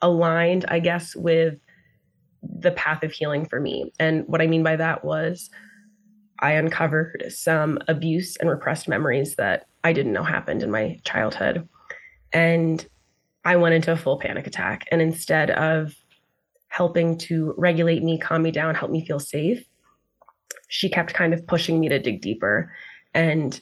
aligned, 0.00 0.64
I 0.68 0.80
guess, 0.80 1.14
with 1.14 1.58
the 2.42 2.72
path 2.72 3.02
of 3.02 3.12
healing 3.12 3.44
for 3.44 3.60
me. 3.60 3.92
And 3.98 4.26
what 4.26 4.40
I 4.40 4.46
mean 4.46 4.62
by 4.62 4.76
that 4.76 5.04
was 5.04 5.50
I 6.38 6.52
uncovered 6.52 7.24
some 7.28 7.78
abuse 7.86 8.36
and 8.38 8.48
repressed 8.48 8.88
memories 8.88 9.36
that 9.36 9.66
I 9.84 9.92
didn't 9.92 10.12
know 10.12 10.24
happened 10.24 10.62
in 10.62 10.70
my 10.70 10.98
childhood. 11.04 11.68
And 12.32 12.86
I 13.44 13.56
went 13.56 13.74
into 13.74 13.92
a 13.92 13.96
full 13.96 14.18
panic 14.18 14.46
attack. 14.46 14.86
And 14.90 15.00
instead 15.00 15.50
of 15.50 15.94
helping 16.68 17.18
to 17.18 17.54
regulate 17.56 18.02
me, 18.02 18.18
calm 18.18 18.42
me 18.42 18.50
down, 18.50 18.74
help 18.74 18.90
me 18.90 19.04
feel 19.04 19.18
safe, 19.18 19.64
she 20.68 20.88
kept 20.88 21.14
kind 21.14 21.34
of 21.34 21.46
pushing 21.46 21.80
me 21.80 21.88
to 21.88 21.98
dig 21.98 22.20
deeper 22.20 22.72
and 23.12 23.60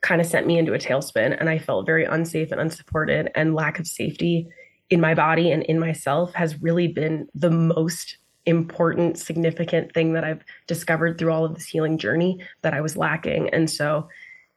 kind 0.00 0.20
of 0.20 0.26
sent 0.26 0.46
me 0.46 0.58
into 0.58 0.74
a 0.74 0.78
tailspin. 0.78 1.36
And 1.38 1.48
I 1.48 1.58
felt 1.58 1.86
very 1.86 2.04
unsafe 2.04 2.52
and 2.52 2.60
unsupported 2.60 3.30
and 3.34 3.54
lack 3.54 3.78
of 3.78 3.86
safety 3.86 4.48
in 4.90 5.00
my 5.00 5.14
body 5.14 5.50
and 5.50 5.64
in 5.64 5.80
myself 5.80 6.32
has 6.34 6.62
really 6.62 6.86
been 6.86 7.26
the 7.34 7.50
most 7.50 8.18
important, 8.44 9.18
significant 9.18 9.92
thing 9.92 10.12
that 10.12 10.22
I've 10.22 10.44
discovered 10.68 11.18
through 11.18 11.32
all 11.32 11.44
of 11.44 11.54
this 11.54 11.66
healing 11.66 11.98
journey 11.98 12.40
that 12.62 12.74
I 12.74 12.80
was 12.80 12.96
lacking. 12.96 13.50
And 13.50 13.68
so 13.68 14.08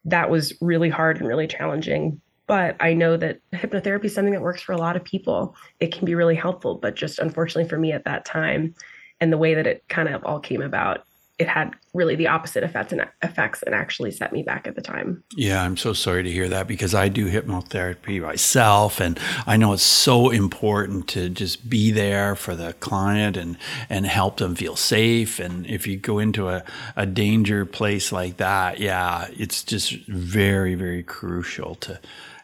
that 0.06 0.30
was 0.30 0.54
really 0.62 0.90
hard 0.90 1.18
and 1.20 1.28
really 1.28 1.48
challenging. 1.48 2.22
But 2.50 2.78
I 2.80 2.96
know 2.96 3.16
that 3.16 3.42
hypnotherapy 3.52 4.06
is 4.06 4.16
something 4.16 4.34
that 4.34 4.42
works 4.42 4.64
for 4.64 4.74
a 4.74 4.78
lot 4.78 4.96
of 4.96 5.04
people. 5.04 5.56
It 5.80 5.94
can 5.94 6.04
be 6.06 6.16
really 6.16 6.34
helpful, 6.34 6.80
but 6.82 6.96
just 6.96 7.20
unfortunately 7.20 7.70
for 7.70 7.78
me 7.78 7.92
at 7.92 8.06
that 8.06 8.26
time 8.26 8.74
and 9.22 9.32
the 9.32 9.38
way 9.38 9.54
that 9.54 9.68
it 9.68 9.84
kind 9.88 10.10
of 10.10 10.24
all 10.24 10.40
came 10.40 10.64
about, 10.64 11.06
it 11.38 11.48
had 11.48 11.76
really 11.94 12.16
the 12.16 12.26
opposite 12.26 12.64
effects 12.64 12.92
and 12.92 13.08
effects 13.22 13.62
and 13.62 13.76
actually 13.76 14.10
set 14.10 14.34
me 14.34 14.42
back 14.42 14.66
at 14.66 14.76
the 14.76 14.82
time. 14.82 15.24
Yeah, 15.36 15.62
I'm 15.62 15.78
so 15.78 15.94
sorry 15.94 16.24
to 16.24 16.32
hear 16.32 16.50
that 16.50 16.68
because 16.68 16.96
I 16.96 17.08
do 17.08 17.30
hypnotherapy 17.30 18.20
myself 18.20 19.00
and 19.00 19.20
I 19.46 19.56
know 19.56 19.74
it's 19.74 19.84
so 19.84 20.32
important 20.32 21.08
to 21.10 21.30
just 21.30 21.70
be 21.70 21.92
there 21.92 22.36
for 22.36 22.56
the 22.56 22.74
client 22.74 23.38
and 23.38 23.60
and 23.92 24.08
help 24.08 24.38
them 24.38 24.56
feel 24.56 24.76
safe 24.76 25.40
and 25.40 25.68
if 25.68 25.86
you 25.86 25.98
go 25.98 26.18
into 26.18 26.50
a, 26.50 26.64
a 26.96 27.06
danger 27.06 27.64
place 27.64 28.12
like 28.12 28.38
that, 28.38 28.80
yeah, 28.80 29.28
it's 29.38 29.64
just 29.64 29.94
very 30.08 30.74
very 30.74 31.04
crucial 31.04 31.76
to 31.76 32.00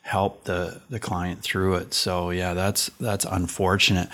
help 0.05 0.43
the 0.43 0.79
the 0.87 0.99
client 0.99 1.41
through 1.41 1.73
it. 1.75 1.93
So 1.93 2.29
yeah, 2.29 2.53
that's 2.53 2.91
that's 2.99 3.25
unfortunate. 3.25 4.07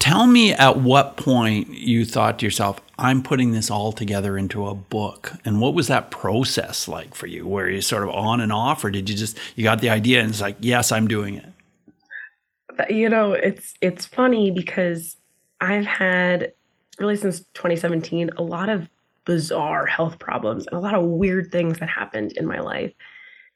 Tell 0.00 0.26
me 0.26 0.52
at 0.52 0.78
what 0.78 1.16
point 1.16 1.68
you 1.68 2.04
thought 2.04 2.40
to 2.40 2.46
yourself, 2.46 2.80
I'm 2.98 3.22
putting 3.22 3.52
this 3.52 3.70
all 3.70 3.92
together 3.92 4.36
into 4.36 4.66
a 4.66 4.74
book. 4.74 5.34
And 5.44 5.60
what 5.60 5.72
was 5.72 5.86
that 5.86 6.10
process 6.10 6.88
like 6.88 7.14
for 7.14 7.28
you? 7.28 7.46
Were 7.46 7.70
you 7.70 7.80
sort 7.80 8.02
of 8.02 8.08
on 8.10 8.40
and 8.40 8.52
off 8.52 8.84
or 8.84 8.90
did 8.90 9.08
you 9.08 9.16
just 9.16 9.38
you 9.54 9.62
got 9.62 9.80
the 9.80 9.88
idea 9.88 10.20
and 10.20 10.30
it's 10.30 10.40
like, 10.40 10.56
yes, 10.58 10.90
I'm 10.90 11.06
doing 11.06 11.36
it? 11.36 12.92
You 12.92 13.08
know, 13.08 13.32
it's 13.32 13.74
it's 13.80 14.06
funny 14.06 14.50
because 14.50 15.16
I've 15.60 15.86
had 15.86 16.52
really 16.98 17.16
since 17.16 17.40
2017 17.54 18.30
a 18.36 18.42
lot 18.42 18.68
of 18.68 18.88
bizarre 19.26 19.86
health 19.86 20.18
problems 20.18 20.66
and 20.66 20.76
a 20.76 20.80
lot 20.80 20.94
of 20.94 21.04
weird 21.04 21.52
things 21.52 21.78
that 21.78 21.88
happened 21.88 22.32
in 22.32 22.46
my 22.46 22.58
life. 22.58 22.92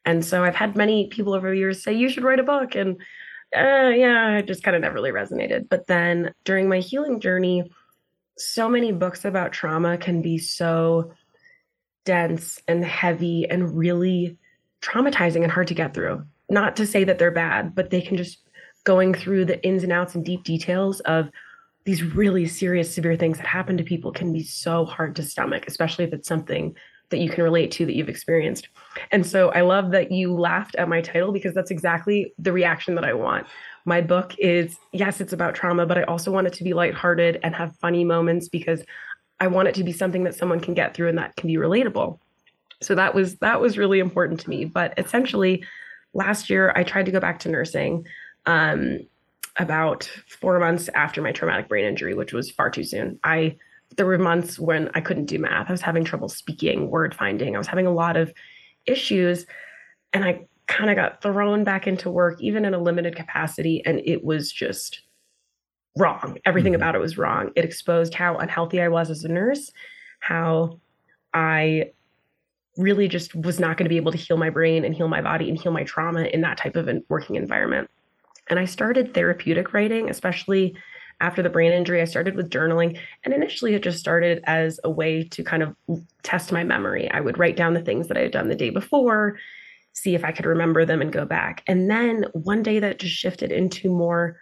And 0.05 0.23
so 0.23 0.43
I've 0.43 0.55
had 0.55 0.75
many 0.75 1.07
people 1.07 1.33
over 1.33 1.49
the 1.49 1.57
years 1.57 1.83
say, 1.83 1.93
you 1.93 2.09
should 2.09 2.23
write 2.23 2.39
a 2.39 2.43
book. 2.43 2.75
And 2.75 2.97
uh, 3.55 3.89
yeah, 3.89 4.37
it 4.37 4.47
just 4.47 4.63
kind 4.63 4.75
of 4.75 4.81
never 4.81 4.95
really 4.95 5.11
resonated. 5.11 5.69
But 5.69 5.87
then 5.87 6.33
during 6.43 6.69
my 6.69 6.79
healing 6.79 7.19
journey, 7.19 7.71
so 8.37 8.69
many 8.69 8.91
books 8.91 9.25
about 9.25 9.53
trauma 9.53 9.97
can 9.97 10.21
be 10.21 10.37
so 10.37 11.13
dense 12.05 12.61
and 12.67 12.83
heavy 12.83 13.49
and 13.49 13.75
really 13.75 14.37
traumatizing 14.81 15.43
and 15.43 15.51
hard 15.51 15.67
to 15.67 15.73
get 15.73 15.93
through. 15.93 16.23
Not 16.49 16.75
to 16.75 16.85
say 16.85 17.03
that 17.03 17.17
they're 17.17 17.31
bad, 17.31 17.73
but 17.73 17.89
they 17.89 18.01
can 18.01 18.17
just 18.17 18.39
going 18.83 19.13
through 19.13 19.45
the 19.45 19.63
ins 19.65 19.83
and 19.83 19.91
outs 19.91 20.13
and 20.13 20.23
deep 20.23 20.43
details 20.43 20.99
of 21.01 21.29
these 21.85 22.03
really 22.03 22.47
serious, 22.47 22.93
severe 22.93 23.15
things 23.15 23.37
that 23.37 23.47
happen 23.47 23.77
to 23.77 23.83
people 23.83 24.11
can 24.11 24.31
be 24.31 24.43
so 24.43 24.85
hard 24.85 25.15
to 25.15 25.23
stomach, 25.23 25.65
especially 25.67 26.05
if 26.05 26.13
it's 26.13 26.27
something 26.27 26.75
that 27.09 27.19
you 27.19 27.29
can 27.29 27.43
relate 27.43 27.71
to 27.71 27.85
that 27.85 27.95
you've 27.95 28.09
experienced. 28.09 28.69
And 29.11 29.25
so 29.25 29.49
I 29.49 29.61
love 29.61 29.91
that 29.91 30.11
you 30.11 30.33
laughed 30.33 30.75
at 30.75 30.89
my 30.89 31.01
title 31.01 31.31
because 31.31 31.53
that's 31.53 31.71
exactly 31.71 32.33
the 32.39 32.51
reaction 32.51 32.95
that 32.95 33.05
I 33.05 33.13
want. 33.13 33.47
My 33.85 34.01
book 34.01 34.33
is, 34.39 34.77
yes, 34.91 35.21
it's 35.21 35.33
about 35.33 35.55
trauma, 35.55 35.85
but 35.85 35.97
I 35.97 36.03
also 36.03 36.31
want 36.31 36.47
it 36.47 36.53
to 36.53 36.63
be 36.63 36.73
lighthearted 36.73 37.39
and 37.43 37.55
have 37.55 37.75
funny 37.77 38.03
moments 38.03 38.49
because 38.49 38.83
I 39.39 39.47
want 39.47 39.67
it 39.67 39.75
to 39.75 39.83
be 39.83 39.91
something 39.91 40.23
that 40.23 40.35
someone 40.35 40.59
can 40.59 40.73
get 40.73 40.93
through 40.93 41.09
and 41.09 41.17
that 41.17 41.35
can 41.35 41.47
be 41.47 41.55
relatable. 41.55 42.19
So 42.81 42.95
that 42.95 43.13
was 43.13 43.35
that 43.37 43.61
was 43.61 43.77
really 43.77 43.99
important 43.99 44.39
to 44.41 44.49
me. 44.49 44.65
But 44.65 44.93
essentially, 44.97 45.63
last 46.13 46.49
year 46.49 46.73
I 46.75 46.83
tried 46.83 47.05
to 47.05 47.11
go 47.11 47.19
back 47.19 47.39
to 47.39 47.49
nursing. 47.49 48.05
Um, 48.45 48.99
about 49.57 50.03
four 50.27 50.59
months 50.59 50.89
after 50.95 51.21
my 51.21 51.31
traumatic 51.31 51.69
brain 51.69 51.85
injury, 51.85 52.13
which 52.13 52.33
was 52.33 52.51
far 52.51 52.69
too 52.69 52.83
soon. 52.83 53.19
I 53.23 53.57
there 53.97 54.05
were 54.05 54.17
months 54.17 54.59
when 54.59 54.89
I 54.93 55.01
couldn't 55.01 55.25
do 55.25 55.39
math. 55.39 55.69
I 55.69 55.73
was 55.73 55.81
having 55.81 56.03
trouble 56.03 56.29
speaking, 56.29 56.89
word 56.89 57.15
finding. 57.15 57.55
I 57.55 57.57
was 57.57 57.67
having 57.67 57.87
a 57.87 57.93
lot 57.93 58.17
of 58.17 58.33
issues. 58.85 59.45
And 60.13 60.23
I 60.23 60.45
kind 60.67 60.89
of 60.89 60.95
got 60.95 61.21
thrown 61.21 61.63
back 61.63 61.87
into 61.87 62.09
work, 62.09 62.41
even 62.41 62.65
in 62.65 62.73
a 62.73 62.79
limited 62.79 63.15
capacity. 63.15 63.83
And 63.85 64.01
it 64.03 64.23
was 64.23 64.51
just 64.51 65.01
wrong. 65.97 66.37
Everything 66.45 66.73
mm-hmm. 66.73 66.81
about 66.81 66.95
it 66.95 66.99
was 66.99 67.17
wrong. 67.17 67.51
It 67.55 67.65
exposed 67.65 68.13
how 68.13 68.37
unhealthy 68.37 68.81
I 68.81 68.87
was 68.87 69.09
as 69.09 69.23
a 69.23 69.29
nurse, 69.29 69.71
how 70.19 70.79
I 71.33 71.91
really 72.77 73.07
just 73.07 73.35
was 73.35 73.59
not 73.59 73.77
going 73.77 73.85
to 73.85 73.89
be 73.89 73.97
able 73.97 74.11
to 74.11 74.17
heal 74.17 74.37
my 74.37 74.49
brain 74.49 74.83
and 74.83 74.93
heal 74.93 75.07
my 75.07 75.21
body 75.21 75.49
and 75.49 75.57
heal 75.57 75.71
my 75.71 75.83
trauma 75.83 76.23
in 76.23 76.41
that 76.41 76.57
type 76.57 76.75
of 76.75 76.87
a 76.89 77.01
working 77.07 77.35
environment. 77.35 77.89
And 78.49 78.59
I 78.59 78.65
started 78.65 79.13
therapeutic 79.13 79.73
writing, 79.73 80.09
especially 80.09 80.75
after 81.21 81.41
the 81.41 81.49
brain 81.49 81.71
injury, 81.71 82.01
I 82.01 82.05
started 82.05 82.35
with 82.35 82.49
journaling. 82.49 82.99
And 83.23 83.33
initially, 83.33 83.73
it 83.73 83.83
just 83.83 83.99
started 83.99 84.43
as 84.45 84.79
a 84.83 84.89
way 84.89 85.23
to 85.23 85.43
kind 85.43 85.63
of 85.63 85.75
test 86.23 86.51
my 86.51 86.63
memory. 86.63 87.09
I 87.11 87.21
would 87.21 87.37
write 87.37 87.55
down 87.55 87.73
the 87.73 87.81
things 87.81 88.07
that 88.07 88.17
I 88.17 88.21
had 88.21 88.31
done 88.31 88.49
the 88.49 88.55
day 88.55 88.69
before, 88.69 89.37
see 89.93 90.15
if 90.15 90.25
I 90.25 90.31
could 90.31 90.45
remember 90.45 90.85
them 90.85 91.01
and 91.01 91.11
go 91.11 91.25
back. 91.25 91.63
And 91.67 91.89
then 91.89 92.25
one 92.33 92.63
day 92.63 92.79
that 92.79 92.99
just 92.99 93.15
shifted 93.15 93.51
into 93.51 93.89
more 93.89 94.37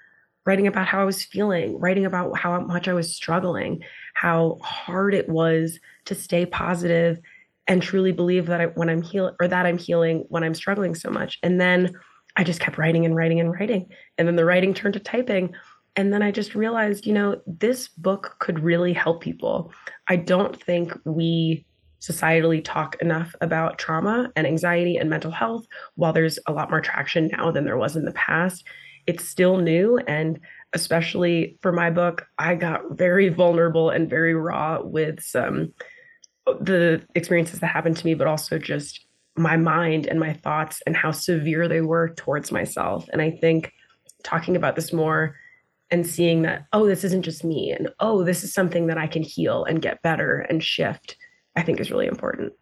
writing 0.46 0.68
about 0.68 0.88
how 0.88 1.02
I 1.02 1.06
was 1.06 1.24
feeling, 1.24 1.80
writing 1.80 2.06
about 2.06 2.38
how 2.38 2.60
much 2.60 2.88
I 2.88 2.94
was 2.94 3.16
struggling, 3.16 3.84
how 4.14 4.60
hard 4.62 5.14
it 5.14 5.30
was 5.30 5.80
to 6.06 6.16
stay 6.16 6.46
positive 6.46 7.20
and 7.68 7.82
truly 7.82 8.12
believe 8.12 8.48
that 8.48 8.60
I, 8.60 8.66
when 8.66 8.90
I'm 8.90 9.02
healing 9.02 9.36
or 9.40 9.48
that 9.48 9.66
I'm 9.66 9.78
healing 9.78 10.26
when 10.30 10.44
I'm 10.44 10.54
struggling 10.54 10.96
so 10.96 11.10
much. 11.10 11.40
And 11.44 11.62
then 11.62 11.94
I 12.36 12.44
just 12.44 12.60
kept 12.60 12.78
writing 12.78 13.06
and 13.06 13.16
writing 13.16 13.40
and 13.40 13.52
writing. 13.52 13.88
And 14.18 14.28
then 14.28 14.36
the 14.36 14.46
writing 14.46 14.74
turned 14.74 14.96
to 14.96 15.00
typing 15.00 15.54
and 15.96 16.12
then 16.12 16.24
I 16.24 16.32
just 16.32 16.56
realized, 16.56 17.06
you 17.06 17.14
know, 17.14 17.40
this 17.46 17.88
book 17.88 18.36
could 18.40 18.60
really 18.60 18.94
help 18.94 19.22
people. 19.22 19.72
I 20.08 20.16
don't 20.16 20.62
think 20.62 20.92
we 21.06 21.66
societally 22.02 22.62
talk 22.64 22.96
enough 23.02 23.34
about 23.42 23.78
trauma 23.78 24.32
and 24.36 24.46
anxiety 24.46 24.98
and 24.98 25.10
mental 25.10 25.32
health. 25.32 25.66
While 25.96 26.12
there's 26.12 26.40
a 26.48 26.52
lot 26.52 26.70
more 26.70 26.82
traction 26.82 27.30
now 27.32 27.52
than 27.52 27.64
there 27.64 27.78
was 27.78 27.96
in 27.96 28.06
the 28.06 28.12
past, 28.14 28.66
it's 29.08 29.28
still 29.28 29.58
new. 29.58 29.98
And 30.08 30.40
especially 30.74 31.58
for 31.62 31.72
my 31.72 31.90
book, 31.90 32.26
I 32.40 32.56
got 32.56 32.98
very 32.98 33.30
vulnerable 33.30 33.90
and 33.90 34.10
very 34.10 34.34
raw 34.34 34.82
with 34.82 35.22
some 35.22 35.74
the 36.46 37.02
experiences 37.16 37.62
that 37.62 37.68
happened 37.68 37.96
to 37.98 38.06
me, 38.06 38.16
but 38.16 38.28
also 38.28 38.58
just 38.58 39.06
my 39.38 39.56
mind 39.56 40.08
and 40.08 40.20
my 40.20 40.34
thoughts 40.34 40.82
and 40.86 40.96
how 40.96 41.12
severe 41.12 41.70
they 41.70 41.82
were 41.82 42.14
towards 42.16 42.52
myself. 42.52 43.08
And 43.14 43.22
I 43.22 43.32
think 43.32 43.72
talking 44.24 44.56
about 44.58 44.76
this 44.76 44.92
more 44.92 45.38
and 45.94 46.08
seeing 46.08 46.42
that, 46.42 46.66
oh, 46.74 46.88
this 46.88 47.04
isn't 47.04 47.22
just 47.22 47.44
me, 47.44 47.72
and 47.72 47.88
oh, 48.00 48.24
this 48.24 48.44
is 48.44 48.52
something 48.52 48.88
that 48.88 48.98
I 48.98 49.06
can 49.06 49.22
heal 49.22 49.64
and 49.64 49.80
get 49.80 50.02
better 50.02 50.40
and 50.40 50.64
shift, 50.64 51.16
I 51.56 51.62
think 51.62 51.80
is 51.80 51.92
really 51.92 52.08
important. 52.08 52.54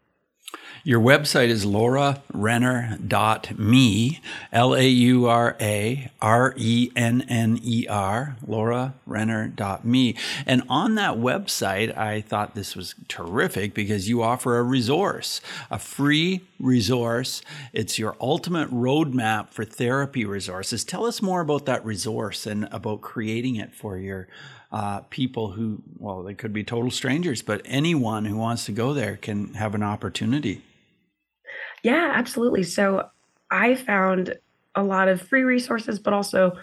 Your 0.84 1.00
website 1.00 1.50
is 1.50 1.64
laurarenner.me, 1.64 4.20
L 4.52 4.76
A 4.76 4.88
U 4.88 5.28
R 5.28 5.56
A 5.62 6.10
R 6.20 6.56
E 6.58 6.92
N 6.96 7.22
N 7.30 7.60
E 7.62 7.86
R, 7.88 8.36
laurarenner.me. 8.48 10.16
And 10.48 10.64
on 10.68 10.96
that 10.96 11.18
website, 11.18 11.96
I 11.96 12.22
thought 12.22 12.56
this 12.56 12.76
was 12.76 12.96
terrific 13.08 13.76
because 13.76 14.10
you 14.10 14.24
offer 14.24 14.58
a 14.58 14.64
resource, 14.64 15.40
a 15.70 15.78
free 15.78 16.42
resource. 16.60 17.44
It's 17.74 18.00
your 18.00 18.16
ultimate 18.20 18.72
roadmap 18.72 19.50
for 19.50 19.64
therapy 19.64 20.26
resources. 20.26 20.84
Tell 20.84 21.06
us 21.06 21.22
more 21.22 21.42
about 21.42 21.68
that 21.68 21.86
resource 21.86 22.48
and 22.48 22.68
about 22.72 23.02
creating 23.02 23.56
it 23.56 23.76
for 23.76 24.00
your 24.00 24.28
uh, 24.72 25.02
people 25.12 25.52
who, 25.52 25.84
well, 26.00 26.24
they 26.24 26.34
could 26.34 26.54
be 26.54 26.64
total 26.64 26.90
strangers, 26.90 27.44
but 27.44 27.62
anyone 27.66 28.26
who 28.26 28.38
wants 28.38 28.66
to 28.66 28.72
go 28.72 28.96
there 28.96 29.16
can 29.16 29.54
have 29.54 29.76
an 29.76 29.84
opportunity. 29.84 30.64
Yeah, 31.84 32.12
absolutely. 32.14 32.64
So 32.64 33.10
I 33.50 33.76
found 33.76 34.36
a 34.76 34.84
lot 34.84 35.08
of 35.08 35.22
free 35.22 35.44
resources, 35.44 36.00
but 36.00 36.14
also 36.14 36.54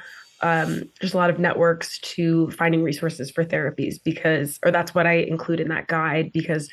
um, 0.41 0.85
just 1.01 1.15
a 1.15 1.17
lot 1.17 1.31
of 1.31 1.39
networks 1.39 1.99
to 2.01 2.51
finding 2.53 2.83
resources 2.83 3.31
for 3.31 3.45
therapies 3.45 3.97
because, 4.03 4.59
or 4.65 4.71
that's 4.71 4.95
what 4.95 5.07
I 5.07 5.15
include 5.15 5.61
in 5.61 5.69
that 5.69 5.89
guide 5.89 6.31
because 6.33 6.71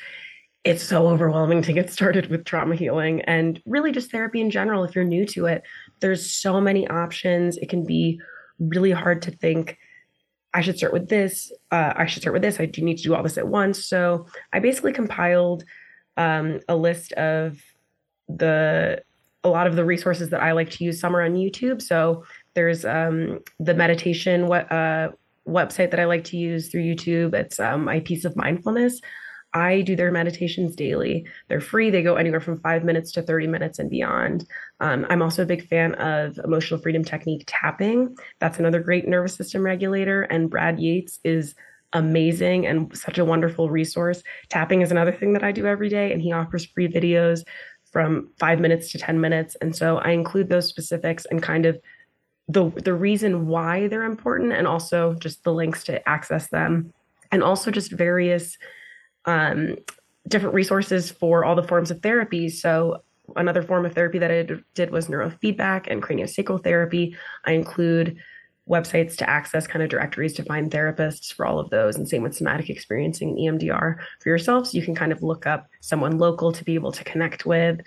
it's 0.64 0.82
so 0.82 1.08
overwhelming 1.08 1.62
to 1.62 1.72
get 1.72 1.90
started 1.92 2.28
with 2.28 2.44
trauma 2.44 2.76
healing 2.76 3.20
and 3.22 3.60
really 3.66 3.92
just 3.92 4.10
therapy 4.10 4.40
in 4.40 4.50
general. 4.50 4.84
If 4.84 4.94
you're 4.94 5.04
new 5.04 5.26
to 5.26 5.46
it, 5.46 5.62
there's 6.00 6.30
so 6.30 6.60
many 6.60 6.88
options. 6.88 7.56
It 7.58 7.68
can 7.68 7.84
be 7.84 8.20
really 8.58 8.92
hard 8.92 9.22
to 9.22 9.30
think, 9.30 9.78
I 10.54 10.62
should 10.62 10.78
start 10.78 10.94
with 10.94 11.08
this. 11.08 11.52
Uh, 11.70 11.92
I 11.94 12.06
should 12.06 12.22
start 12.22 12.32
with 12.32 12.42
this. 12.42 12.58
I 12.58 12.66
do 12.66 12.82
need 12.82 12.96
to 12.96 13.02
do 13.02 13.14
all 13.14 13.22
this 13.22 13.36
at 13.36 13.46
once. 13.46 13.84
So 13.84 14.26
I 14.52 14.58
basically 14.58 14.92
compiled 14.92 15.64
um, 16.16 16.60
a 16.68 16.74
list 16.74 17.12
of 17.12 17.60
the 18.28 19.02
a 19.44 19.48
lot 19.48 19.66
of 19.66 19.76
the 19.76 19.84
resources 19.84 20.30
that 20.30 20.42
I 20.42 20.52
like 20.52 20.70
to 20.70 20.84
use. 20.84 20.98
Some 20.98 21.14
are 21.14 21.22
on 21.22 21.34
YouTube. 21.34 21.80
So 21.80 22.24
there's 22.54 22.84
um, 22.84 23.40
the 23.60 23.74
meditation 23.74 24.48
what 24.48 24.70
uh, 24.72 25.10
website 25.46 25.90
that 25.92 26.00
I 26.00 26.04
like 26.04 26.24
to 26.24 26.36
use 26.36 26.68
through 26.68 26.82
YouTube. 26.82 27.34
It's 27.34 27.60
um, 27.60 27.84
my 27.84 28.00
piece 28.00 28.24
of 28.24 28.36
mindfulness. 28.36 29.00
I 29.54 29.80
do 29.80 29.96
their 29.96 30.12
meditations 30.12 30.76
daily. 30.76 31.26
They're 31.48 31.62
free. 31.62 31.88
They 31.88 32.02
go 32.02 32.16
anywhere 32.16 32.40
from 32.40 32.60
five 32.60 32.84
minutes 32.84 33.10
to 33.12 33.22
30 33.22 33.46
minutes 33.46 33.78
and 33.78 33.88
beyond. 33.88 34.46
Um, 34.80 35.06
I'm 35.08 35.22
also 35.22 35.42
a 35.42 35.46
big 35.46 35.66
fan 35.66 35.94
of 35.94 36.38
emotional 36.44 36.80
freedom 36.80 37.04
technique 37.04 37.44
tapping. 37.46 38.16
That's 38.38 38.58
another 38.58 38.80
great 38.80 39.08
nervous 39.08 39.34
system 39.34 39.62
regulator. 39.62 40.22
And 40.22 40.50
Brad 40.50 40.78
Yates 40.78 41.20
is 41.24 41.54
amazing 41.92 42.66
and 42.66 42.94
such 42.96 43.16
a 43.16 43.24
wonderful 43.24 43.70
resource. 43.70 44.22
Tapping 44.50 44.82
is 44.82 44.90
another 44.90 45.12
thing 45.12 45.32
that 45.32 45.44
I 45.44 45.52
do 45.52 45.66
every 45.66 45.88
day, 45.88 46.12
and 46.12 46.20
he 46.20 46.32
offers 46.32 46.66
free 46.66 46.88
videos 46.88 47.42
from 47.92 48.30
five 48.38 48.60
minutes 48.60 48.92
to 48.92 48.98
10 48.98 49.20
minutes. 49.20 49.56
And 49.60 49.74
so 49.74 49.98
I 49.98 50.10
include 50.10 50.48
those 50.48 50.68
specifics 50.68 51.26
and 51.30 51.42
kind 51.42 51.66
of 51.66 51.80
the 52.48 52.70
the 52.84 52.94
reason 52.94 53.48
why 53.48 53.88
they're 53.88 54.04
important 54.04 54.52
and 54.52 54.66
also 54.66 55.14
just 55.14 55.42
the 55.42 55.52
links 55.52 55.82
to 55.84 56.08
access 56.08 56.48
them 56.48 56.92
and 57.32 57.42
also 57.42 57.70
just 57.70 57.90
various 57.90 58.56
um, 59.24 59.76
different 60.28 60.54
resources 60.54 61.10
for 61.10 61.44
all 61.44 61.56
the 61.56 61.62
forms 61.62 61.90
of 61.90 62.00
therapy. 62.02 62.48
So 62.48 63.02
another 63.34 63.62
form 63.62 63.84
of 63.84 63.94
therapy 63.94 64.18
that 64.18 64.30
I 64.30 64.46
did 64.74 64.90
was 64.90 65.08
neurofeedback 65.08 65.86
and 65.88 66.02
craniosacral 66.02 66.62
therapy. 66.62 67.16
I 67.44 67.52
include 67.52 68.18
websites 68.68 69.16
to 69.16 69.30
access 69.30 69.66
kind 69.66 69.82
of 69.82 69.88
directories 69.88 70.32
to 70.34 70.44
find 70.44 70.70
therapists 70.70 71.32
for 71.32 71.46
all 71.46 71.58
of 71.58 71.70
those. 71.70 71.96
And 71.96 72.08
same 72.08 72.22
with 72.22 72.36
somatic 72.36 72.68
experiencing 72.68 73.30
and 73.30 73.60
EMDR 73.60 73.96
for 74.20 74.28
yourself 74.28 74.66
so 74.66 74.78
you 74.78 74.84
can 74.84 74.94
kind 74.94 75.12
of 75.12 75.22
look 75.22 75.46
up 75.46 75.68
someone 75.80 76.18
local 76.18 76.52
to 76.52 76.64
be 76.64 76.74
able 76.74 76.92
to 76.92 77.04
connect 77.04 77.46
with. 77.46 77.80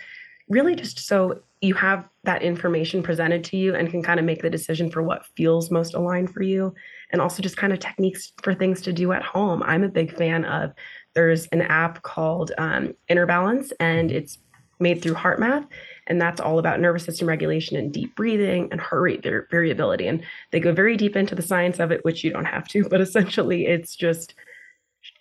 Really 0.47 0.75
just 0.75 0.99
so 0.99 1.41
you 1.61 1.73
have 1.73 2.07
that 2.23 2.41
information 2.41 3.03
presented 3.03 3.43
to 3.43 3.57
you 3.57 3.75
and 3.75 3.91
can 3.91 4.01
kind 4.01 4.19
of 4.19 4.25
make 4.25 4.41
the 4.41 4.49
decision 4.49 4.89
for 4.89 5.03
what 5.03 5.25
feels 5.35 5.69
most 5.69 5.93
aligned 5.93 6.33
for 6.33 6.41
you. 6.41 6.73
And 7.11 7.21
also 7.21 7.43
just 7.43 7.57
kind 7.57 7.73
of 7.73 7.79
techniques 7.79 8.31
for 8.41 8.53
things 8.53 8.81
to 8.83 8.93
do 8.93 9.11
at 9.11 9.21
home. 9.21 9.61
I'm 9.63 9.83
a 9.83 9.89
big 9.89 10.15
fan 10.15 10.45
of 10.45 10.71
there's 11.13 11.47
an 11.47 11.61
app 11.61 12.01
called 12.03 12.51
um, 12.57 12.93
inner 13.09 13.25
balance 13.25 13.73
and 13.79 14.11
it's 14.11 14.37
made 14.79 15.01
through 15.01 15.15
HeartMath 15.15 15.67
and 16.09 16.19
that's 16.19 16.41
all 16.41 16.59
about 16.59 16.79
nervous 16.79 17.05
system 17.05 17.27
regulation 17.27 17.77
and 17.77 17.93
deep 17.93 18.15
breathing 18.15 18.67
and 18.71 18.81
heart 18.81 19.01
rate 19.01 19.23
variability 19.23 20.07
and 20.07 20.23
they 20.51 20.59
go 20.59 20.73
very 20.73 20.97
deep 20.97 21.15
into 21.15 21.35
the 21.35 21.41
science 21.41 21.79
of 21.79 21.91
it 21.91 22.03
which 22.03 22.23
you 22.23 22.31
don't 22.31 22.45
have 22.45 22.67
to 22.67 22.83
but 22.89 23.01
essentially 23.01 23.65
it's 23.65 23.95
just 23.95 24.33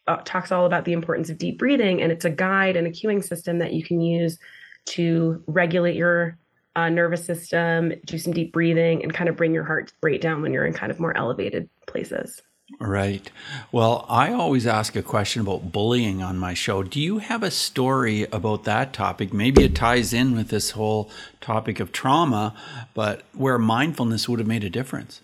uh, 0.07 0.17
talks 0.25 0.51
all 0.51 0.67
about 0.67 0.85
the 0.85 0.93
importance 0.93 1.29
of 1.31 1.39
deep 1.39 1.59
breathing 1.59 2.03
and 2.03 2.11
it's 2.11 2.25
a 2.25 2.31
guide 2.31 2.77
and 2.77 2.87
a 2.87 2.91
cueing 2.91 3.23
system 3.23 3.59
that 3.59 3.73
you 3.73 3.85
can 3.85 4.01
use 4.01 4.39
to 4.87 5.43
regulate 5.47 5.95
your 5.95 6.39
uh, 6.77 6.89
nervous 6.89 7.25
system, 7.25 7.93
do 8.05 8.17
some 8.19 8.33
deep 8.33 8.53
breathing, 8.53 9.03
and 9.03 9.13
kind 9.13 9.29
of 9.29 9.37
bring 9.37 9.53
your 9.53 9.65
heart 9.65 9.93
rate 10.01 10.21
down 10.21 10.43
when 10.43 10.53
you're 10.53 10.65
in 10.65 10.73
kind 10.73 10.93
of 10.93 11.01
more 11.01 11.17
elevated 11.17 11.69
places. 11.89 12.41
Right. 12.81 13.31
Well, 13.73 14.05
I 14.11 14.33
always 14.33 14.67
ask 14.67 14.95
a 14.95 15.03
question 15.03 15.41
about 15.41 15.73
bullying 15.73 16.23
on 16.23 16.39
my 16.39 16.53
show. 16.53 16.83
Do 16.83 17.01
you 17.01 17.19
have 17.19 17.43
a 17.43 17.51
story 17.51 18.25
about 18.25 18.65
that 18.65 18.93
topic? 18.93 19.33
Maybe 19.33 19.65
it 19.65 19.75
ties 19.75 20.13
in 20.13 20.37
with 20.37 20.49
this 20.49 20.73
whole 20.73 21.11
topic 21.41 21.81
of 21.81 21.93
trauma, 21.93 22.55
but 22.93 23.23
where 23.33 23.59
mindfulness 23.59 24.29
would 24.29 24.39
have 24.39 24.47
made 24.49 24.65
a 24.65 24.71
difference. 24.71 25.23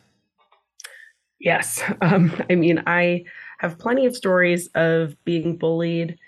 Yes. 1.39 1.83
Um, 2.01 2.35
I 2.51 2.55
mean, 2.55 2.83
I 2.87 3.25
have 3.59 3.79
plenty 3.79 4.07
of 4.07 4.17
stories 4.17 4.69
of 4.75 5.23
being 5.25 5.57
bullied 5.57 6.19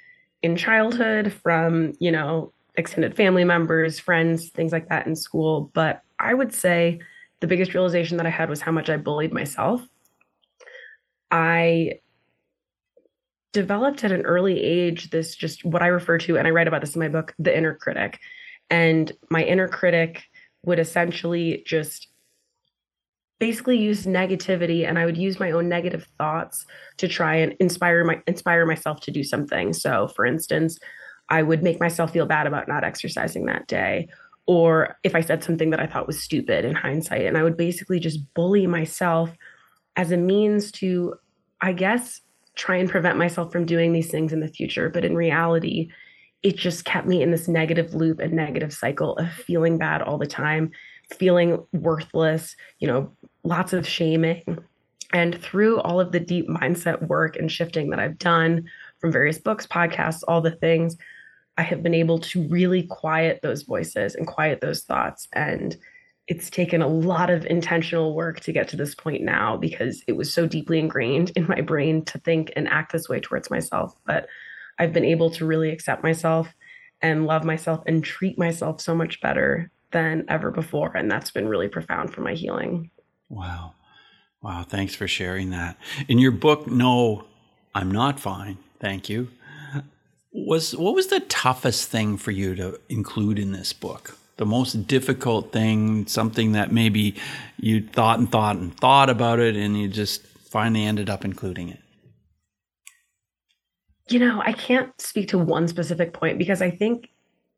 in 0.43 0.57
childhood 0.57 1.33
from, 1.33 1.93
you 1.99 2.13
know, 2.13 2.53
extended 2.77 3.17
family 3.17 3.45
members, 3.45 3.99
friends, 3.99 4.51
things 4.51 4.73
like 4.73 4.89
that 4.89 5.07
in 5.07 5.17
school. 5.17 5.71
But 5.75 6.03
I 6.19 6.35
would 6.35 6.53
say 6.55 7.01
the 7.41 7.47
biggest 7.47 7.75
realization 7.75 8.17
that 8.19 8.27
I 8.27 8.31
had 8.31 8.49
was 8.49 8.61
how 8.61 8.73
much 8.73 8.89
I 8.91 8.97
bullied 8.97 9.33
myself. 9.33 9.87
I 11.31 12.01
developed 13.53 14.05
at 14.05 14.13
an 14.13 14.23
early 14.23 14.61
age 14.61 15.11
this 15.11 15.35
just 15.35 15.65
what 15.65 15.83
I 15.83 15.87
refer 15.87 16.19
to, 16.19 16.37
and 16.37 16.47
I 16.47 16.51
write 16.51 16.69
about 16.69 16.81
this 16.81 16.95
in 16.95 17.01
my 17.01 17.09
book, 17.09 17.35
the 17.39 17.57
inner 17.57 17.75
critic. 17.75 18.19
And 18.71 19.11
my 19.31 19.43
inner 19.43 19.69
critic 19.69 20.25
would 20.65 20.79
essentially 20.79 21.63
just 21.67 22.09
basically 23.39 23.79
use 23.79 24.07
negativity 24.07 24.87
and 24.87 24.99
I 24.99 25.05
would 25.05 25.17
use 25.17 25.39
my 25.39 25.51
own 25.51 25.69
negative 25.69 26.07
thoughts 26.19 26.65
to 26.97 27.07
try 27.07 27.35
and 27.37 27.55
inspire 27.61 28.03
my 28.05 28.21
inspire 28.27 28.65
myself 28.65 29.01
to 29.01 29.11
do 29.11 29.23
something. 29.23 29.73
So 29.73 30.09
for 30.09 30.25
instance, 30.25 30.79
I 31.29 31.43
would 31.43 31.63
make 31.63 31.81
myself 31.81 32.13
feel 32.13 32.27
bad 32.27 32.47
about 32.47 32.69
not 32.69 32.85
exercising 32.85 33.47
that 33.47 33.67
day. 33.67 34.09
Or 34.47 34.97
if 35.03 35.15
I 35.15 35.21
said 35.21 35.43
something 35.43 35.71
that 35.71 35.81
I 35.81 35.87
thought 35.87 36.07
was 36.07 36.23
stupid 36.23 36.65
in 36.65 36.75
hindsight, 36.75 37.27
and 37.27 37.37
I 37.37 37.43
would 37.43 37.57
basically 37.57 37.99
just 37.99 38.21
bully 38.35 38.67
myself 38.67 39.31
as 39.97 40.13
a 40.13 40.17
means 40.17 40.71
to, 40.73 41.15
I 41.61 41.73
guess, 41.73 42.21
try 42.55 42.77
and 42.77 42.89
prevent 42.89 43.19
myself 43.19 43.53
from 43.53 43.67
doing 43.67 43.93
these 43.93 44.11
things 44.11 44.33
in 44.33 44.41
the 44.41 44.49
future. 44.49 44.89
But 44.89 45.05
in 45.05 45.15
reality, 45.15 45.91
it 46.43 46.57
just 46.57 46.85
kept 46.85 47.07
me 47.07 47.23
in 47.23 47.31
this 47.31 47.49
negative 47.49 47.95
loop 47.95 48.19
and 48.21 48.33
negative 48.33 48.73
cycle 48.73 49.17
of 49.17 49.31
feeling 49.31 49.79
bad 49.79 50.03
all 50.03 50.19
the 50.19 50.27
time, 50.27 50.71
feeling 51.19 51.65
worthless, 51.73 52.57
you 52.79 52.87
know, 52.87 53.13
lots 53.43 53.73
of 53.73 53.87
shaming. 53.87 54.59
And 55.13 55.41
through 55.41 55.81
all 55.81 56.01
of 56.01 56.13
the 56.13 56.21
deep 56.21 56.49
mindset 56.49 57.07
work 57.09 57.37
and 57.37 57.51
shifting 57.51 57.91
that 57.91 58.01
I've 58.01 58.19
done 58.19 58.69
from 58.99 59.13
various 59.13 59.39
books, 59.39 59.67
podcasts, 59.67 60.23
all 60.27 60.41
the 60.41 60.51
things, 60.51 60.97
I 61.59 61.63
have 61.63 61.83
been 61.83 61.95
able 61.95 62.19
to 62.19 62.47
really 62.49 62.83
quiet 62.83 63.41
those 63.43 63.63
voices 63.63 64.15
and 64.15 64.27
quiet 64.27 64.61
those 64.61 64.83
thoughts. 64.83 65.27
And 65.33 65.77
it's 66.29 66.51
taken 66.51 66.83
a 66.83 66.89
lot 66.89 67.31
of 67.31 67.47
intentional 67.47 68.15
work 68.15 68.41
to 68.41 68.53
get 68.53 68.69
to 68.69 68.77
this 68.77 68.95
point 68.95 69.23
now 69.23 69.57
because 69.57 70.03
it 70.07 70.17
was 70.17 70.33
so 70.33 70.47
deeply 70.47 70.79
ingrained 70.79 71.31
in 71.37 71.47
my 71.47 71.61
brain 71.61 72.05
to 72.05 72.19
think 72.19 72.53
and 72.57 72.69
act 72.69 72.93
this 72.93 73.09
way 73.09 73.21
towards 73.21 73.51
myself. 73.51 73.95
But 74.05 74.27
I've 74.79 74.93
been 74.93 75.05
able 75.05 75.31
to 75.31 75.47
really 75.47 75.71
accept 75.71 76.03
myself 76.03 76.49
and 77.01 77.27
love 77.27 77.45
myself 77.45 77.83
and 77.87 78.03
treat 78.03 78.39
myself 78.39 78.81
so 78.81 78.95
much 78.95 79.21
better 79.21 79.71
than 79.93 80.25
ever 80.29 80.51
before. 80.51 80.97
And 80.97 81.11
that's 81.11 81.31
been 81.31 81.49
really 81.49 81.69
profound 81.69 82.13
for 82.13 82.23
my 82.23 82.35
healing. 82.35 82.91
Wow. 83.29 83.75
Wow. 84.43 84.65
Thanks 84.65 84.95
for 84.95 85.07
sharing 85.07 85.51
that. 85.51 85.79
In 86.09 86.19
your 86.19 86.33
book, 86.33 86.67
No, 86.67 87.25
I'm 87.75 87.91
Not 87.91 88.19
Fine. 88.19 88.59
Thank 88.81 89.09
you 89.09 89.29
was 90.37 90.77
what 90.77 90.95
was 90.95 91.07
the 91.09 91.21
toughest 91.21 91.89
thing 91.89 92.17
for 92.17 92.31
you 92.31 92.55
to 92.55 92.79
include 92.89 93.39
in 93.39 93.53
this 93.53 93.73
book? 93.73 94.19
The 94.37 94.47
most 94.47 94.87
difficult 94.87 95.53
thing, 95.53 96.07
something 96.07 96.53
that 96.53 96.71
maybe 96.71 97.17
you 97.59 97.83
thought 97.83 98.19
and 98.19 98.31
thought 98.31 98.57
and 98.57 98.77
thought 98.77 99.09
about 99.09 99.39
it, 99.39 99.57
and 99.57 99.79
you 99.79 99.89
just 99.89 100.27
finally 100.27 100.85
ended 100.85 101.09
up 101.09 101.25
including 101.25 101.71
it. 101.71 101.81
You 104.09 104.19
know, 104.19 104.41
I 104.45 104.53
can't 104.53 104.99
speak 105.01 105.29
to 105.29 105.39
one 105.39 105.67
specific 105.69 106.13
point 106.13 106.39
because 106.39 106.63
I 106.63 106.71
think 106.71 107.09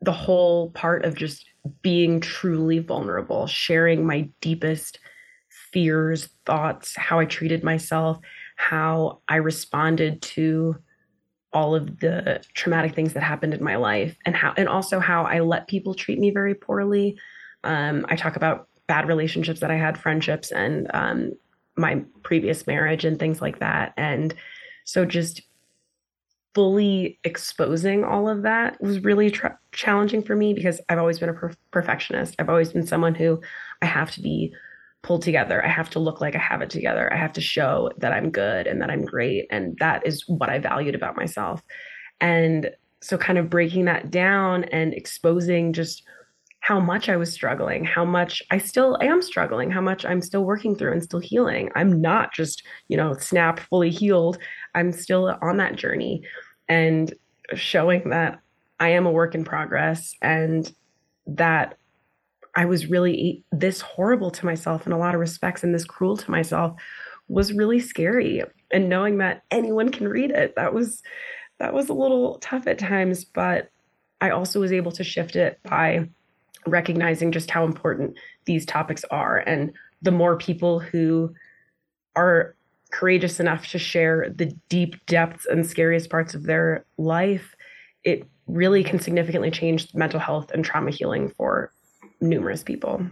the 0.00 0.12
whole 0.12 0.70
part 0.70 1.04
of 1.04 1.14
just 1.14 1.44
being 1.82 2.20
truly 2.20 2.78
vulnerable, 2.78 3.46
sharing 3.46 4.06
my 4.06 4.28
deepest 4.40 5.00
fears, 5.72 6.28
thoughts, 6.46 6.96
how 6.96 7.18
I 7.18 7.24
treated 7.24 7.64
myself, 7.64 8.18
how 8.56 9.20
I 9.28 9.36
responded 9.36 10.22
to 10.22 10.76
all 11.52 11.74
of 11.74 12.00
the 12.00 12.42
traumatic 12.54 12.94
things 12.94 13.14
that 13.14 13.22
happened 13.22 13.54
in 13.54 13.62
my 13.64 13.76
life 13.76 14.16
and 14.26 14.36
how 14.36 14.52
and 14.56 14.68
also 14.68 15.00
how 15.00 15.24
I 15.24 15.40
let 15.40 15.66
people 15.66 15.94
treat 15.94 16.18
me 16.18 16.30
very 16.30 16.54
poorly. 16.54 17.18
Um, 17.64 18.06
I 18.08 18.16
talk 18.16 18.36
about 18.36 18.68
bad 18.86 19.08
relationships 19.08 19.60
that 19.60 19.70
I 19.70 19.76
had, 19.76 19.98
friendships, 19.98 20.50
and 20.50 20.90
um, 20.94 21.32
my 21.76 22.02
previous 22.22 22.66
marriage 22.66 23.04
and 23.04 23.18
things 23.18 23.40
like 23.40 23.60
that. 23.60 23.94
And 23.96 24.34
so 24.84 25.04
just 25.04 25.42
fully 26.54 27.18
exposing 27.24 28.04
all 28.04 28.28
of 28.28 28.42
that 28.42 28.80
was 28.80 29.00
really 29.00 29.32
challenging 29.72 30.22
for 30.22 30.34
me 30.34 30.54
because 30.54 30.80
I've 30.88 30.98
always 30.98 31.18
been 31.18 31.28
a 31.28 31.34
per- 31.34 31.54
perfectionist. 31.70 32.34
I've 32.38 32.48
always 32.48 32.72
been 32.72 32.86
someone 32.86 33.14
who 33.14 33.40
I 33.80 33.86
have 33.86 34.10
to 34.12 34.20
be 34.20 34.52
pulled 35.02 35.22
together. 35.22 35.64
I 35.64 35.68
have 35.68 35.90
to 35.90 35.98
look 35.98 36.20
like 36.20 36.34
I 36.34 36.40
have 36.40 36.60
it 36.60 36.70
together. 36.70 37.12
I 37.12 37.16
have 37.16 37.32
to 37.34 37.40
show 37.40 37.90
that 37.98 38.12
I'm 38.12 38.30
good 38.30 38.66
and 38.66 38.80
that 38.82 38.90
I'm 38.90 39.04
great. 39.04 39.46
And 39.50 39.76
that 39.78 40.06
is 40.06 40.26
what 40.26 40.50
I 40.50 40.58
valued 40.58 40.94
about 40.94 41.16
myself. 41.16 41.62
And 42.20 42.70
so, 43.00 43.16
kind 43.16 43.38
of 43.38 43.48
breaking 43.48 43.84
that 43.84 44.10
down 44.10 44.64
and 44.64 44.92
exposing 44.92 45.72
just 45.72 46.02
how 46.60 46.80
much 46.80 47.08
I 47.08 47.16
was 47.16 47.32
struggling, 47.32 47.84
how 47.84 48.04
much 48.04 48.42
I 48.50 48.58
still 48.58 48.98
am 49.00 49.22
struggling, 49.22 49.70
how 49.70 49.80
much 49.80 50.04
I'm 50.04 50.20
still 50.20 50.44
working 50.44 50.76
through 50.76 50.92
and 50.92 51.02
still 51.02 51.20
healing. 51.20 51.70
I'm 51.74 52.00
not 52.00 52.34
just, 52.34 52.62
you 52.88 52.96
know, 52.96 53.14
snap 53.14 53.60
fully 53.60 53.90
healed. 53.90 54.38
I'm 54.74 54.92
still 54.92 55.38
on 55.40 55.56
that 55.58 55.76
journey 55.76 56.24
and 56.68 57.14
showing 57.54 58.10
that 58.10 58.40
I 58.80 58.90
am 58.90 59.06
a 59.06 59.10
work 59.10 59.34
in 59.34 59.44
progress 59.44 60.14
and 60.20 60.70
that 61.26 61.77
I 62.54 62.64
was 62.64 62.86
really 62.86 63.44
this 63.52 63.80
horrible 63.80 64.30
to 64.32 64.46
myself 64.46 64.86
in 64.86 64.92
a 64.92 64.98
lot 64.98 65.14
of 65.14 65.20
respects 65.20 65.62
and 65.62 65.74
this 65.74 65.84
cruel 65.84 66.16
to 66.16 66.30
myself 66.30 66.76
was 67.28 67.52
really 67.52 67.80
scary. 67.80 68.42
And 68.70 68.88
knowing 68.88 69.18
that 69.18 69.42
anyone 69.50 69.90
can 69.90 70.08
read 70.08 70.30
it, 70.30 70.54
that 70.56 70.74
was 70.74 71.02
that 71.58 71.74
was 71.74 71.88
a 71.88 71.94
little 71.94 72.38
tough 72.40 72.66
at 72.66 72.78
times, 72.78 73.24
but 73.24 73.70
I 74.20 74.30
also 74.30 74.60
was 74.60 74.72
able 74.72 74.92
to 74.92 75.04
shift 75.04 75.36
it 75.36 75.58
by 75.64 76.08
recognizing 76.66 77.32
just 77.32 77.50
how 77.50 77.64
important 77.64 78.16
these 78.44 78.66
topics 78.66 79.04
are 79.10 79.38
and 79.38 79.72
the 80.02 80.10
more 80.10 80.36
people 80.36 80.78
who 80.78 81.34
are 82.14 82.54
courageous 82.90 83.40
enough 83.40 83.66
to 83.68 83.78
share 83.78 84.30
the 84.34 84.46
deep 84.68 85.04
depths 85.06 85.46
and 85.46 85.66
scariest 85.66 86.10
parts 86.10 86.34
of 86.34 86.44
their 86.44 86.84
life, 86.96 87.54
it 88.04 88.24
really 88.46 88.82
can 88.82 88.98
significantly 88.98 89.50
change 89.50 89.92
mental 89.94 90.20
health 90.20 90.50
and 90.52 90.64
trauma 90.64 90.90
healing 90.90 91.28
for 91.36 91.72
numerous 92.20 92.62
people. 92.62 93.06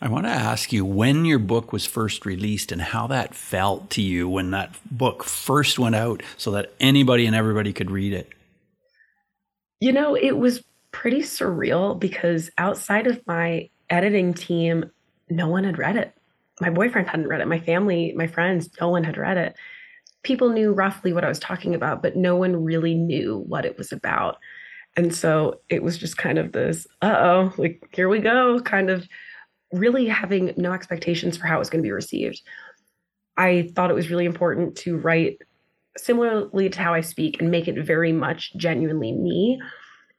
I 0.00 0.08
want 0.08 0.26
to 0.26 0.30
ask 0.30 0.72
you 0.74 0.84
when 0.84 1.24
your 1.24 1.38
book 1.38 1.72
was 1.72 1.86
first 1.86 2.26
released 2.26 2.70
and 2.70 2.82
how 2.82 3.06
that 3.06 3.34
felt 3.34 3.88
to 3.90 4.02
you 4.02 4.28
when 4.28 4.50
that 4.50 4.76
book 4.90 5.24
first 5.24 5.78
went 5.78 5.94
out 5.94 6.22
so 6.36 6.50
that 6.50 6.74
anybody 6.78 7.24
and 7.24 7.34
everybody 7.34 7.72
could 7.72 7.90
read 7.90 8.12
it. 8.12 8.28
You 9.80 9.92
know, 9.92 10.14
it 10.14 10.36
was 10.36 10.62
pretty 10.90 11.20
surreal 11.20 11.98
because 11.98 12.50
outside 12.58 13.06
of 13.06 13.26
my 13.26 13.70
editing 13.88 14.34
team, 14.34 14.90
no 15.30 15.48
one 15.48 15.64
had 15.64 15.78
read 15.78 15.96
it. 15.96 16.12
My 16.60 16.70
boyfriend 16.70 17.08
hadn't 17.08 17.28
read 17.28 17.40
it. 17.40 17.48
My 17.48 17.60
family, 17.60 18.12
my 18.16 18.26
friends, 18.26 18.68
no 18.80 18.90
one 18.90 19.04
had 19.04 19.16
read 19.16 19.38
it. 19.38 19.56
People 20.22 20.50
knew 20.50 20.72
roughly 20.72 21.12
what 21.12 21.24
I 21.24 21.28
was 21.28 21.38
talking 21.38 21.74
about, 21.74 22.02
but 22.02 22.16
no 22.16 22.36
one 22.36 22.64
really 22.64 22.94
knew 22.94 23.44
what 23.46 23.64
it 23.64 23.78
was 23.78 23.92
about. 23.92 24.38
And 24.96 25.14
so 25.14 25.60
it 25.68 25.82
was 25.82 25.98
just 25.98 26.16
kind 26.16 26.38
of 26.38 26.52
this, 26.52 26.86
uh 27.02 27.16
oh, 27.18 27.52
like, 27.58 27.86
here 27.92 28.08
we 28.08 28.18
go, 28.18 28.60
kind 28.60 28.90
of 28.90 29.06
really 29.72 30.06
having 30.06 30.54
no 30.56 30.72
expectations 30.72 31.36
for 31.36 31.46
how 31.46 31.56
it 31.56 31.58
was 31.58 31.70
going 31.70 31.82
to 31.82 31.86
be 31.86 31.92
received. 31.92 32.40
I 33.36 33.70
thought 33.74 33.90
it 33.90 33.94
was 33.94 34.10
really 34.10 34.24
important 34.24 34.76
to 34.78 34.96
write 34.96 35.38
similarly 35.98 36.70
to 36.70 36.80
how 36.80 36.94
I 36.94 37.00
speak 37.00 37.40
and 37.40 37.50
make 37.50 37.68
it 37.68 37.84
very 37.84 38.12
much 38.12 38.54
genuinely 38.56 39.12
me. 39.12 39.60